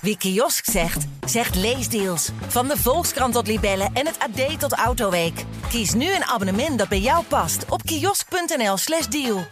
Wie 0.00 0.16
kiosk 0.16 0.64
zegt, 0.64 1.06
zegt 1.26 1.56
leesdeals. 1.56 2.30
Van 2.46 2.68
de 2.68 2.76
Volkskrant 2.76 3.32
tot 3.32 3.46
Libellen 3.46 3.90
en 3.92 4.06
het 4.06 4.18
AD 4.18 4.60
tot 4.60 4.72
Autoweek. 4.72 5.44
Kies 5.68 5.94
nu 5.94 6.14
een 6.14 6.24
abonnement 6.24 6.78
dat 6.78 6.88
bij 6.88 7.00
jou 7.00 7.24
past 7.24 7.64
op 7.70 7.82
kiosk.nl/slash 7.82 9.06
deal. 9.06 9.42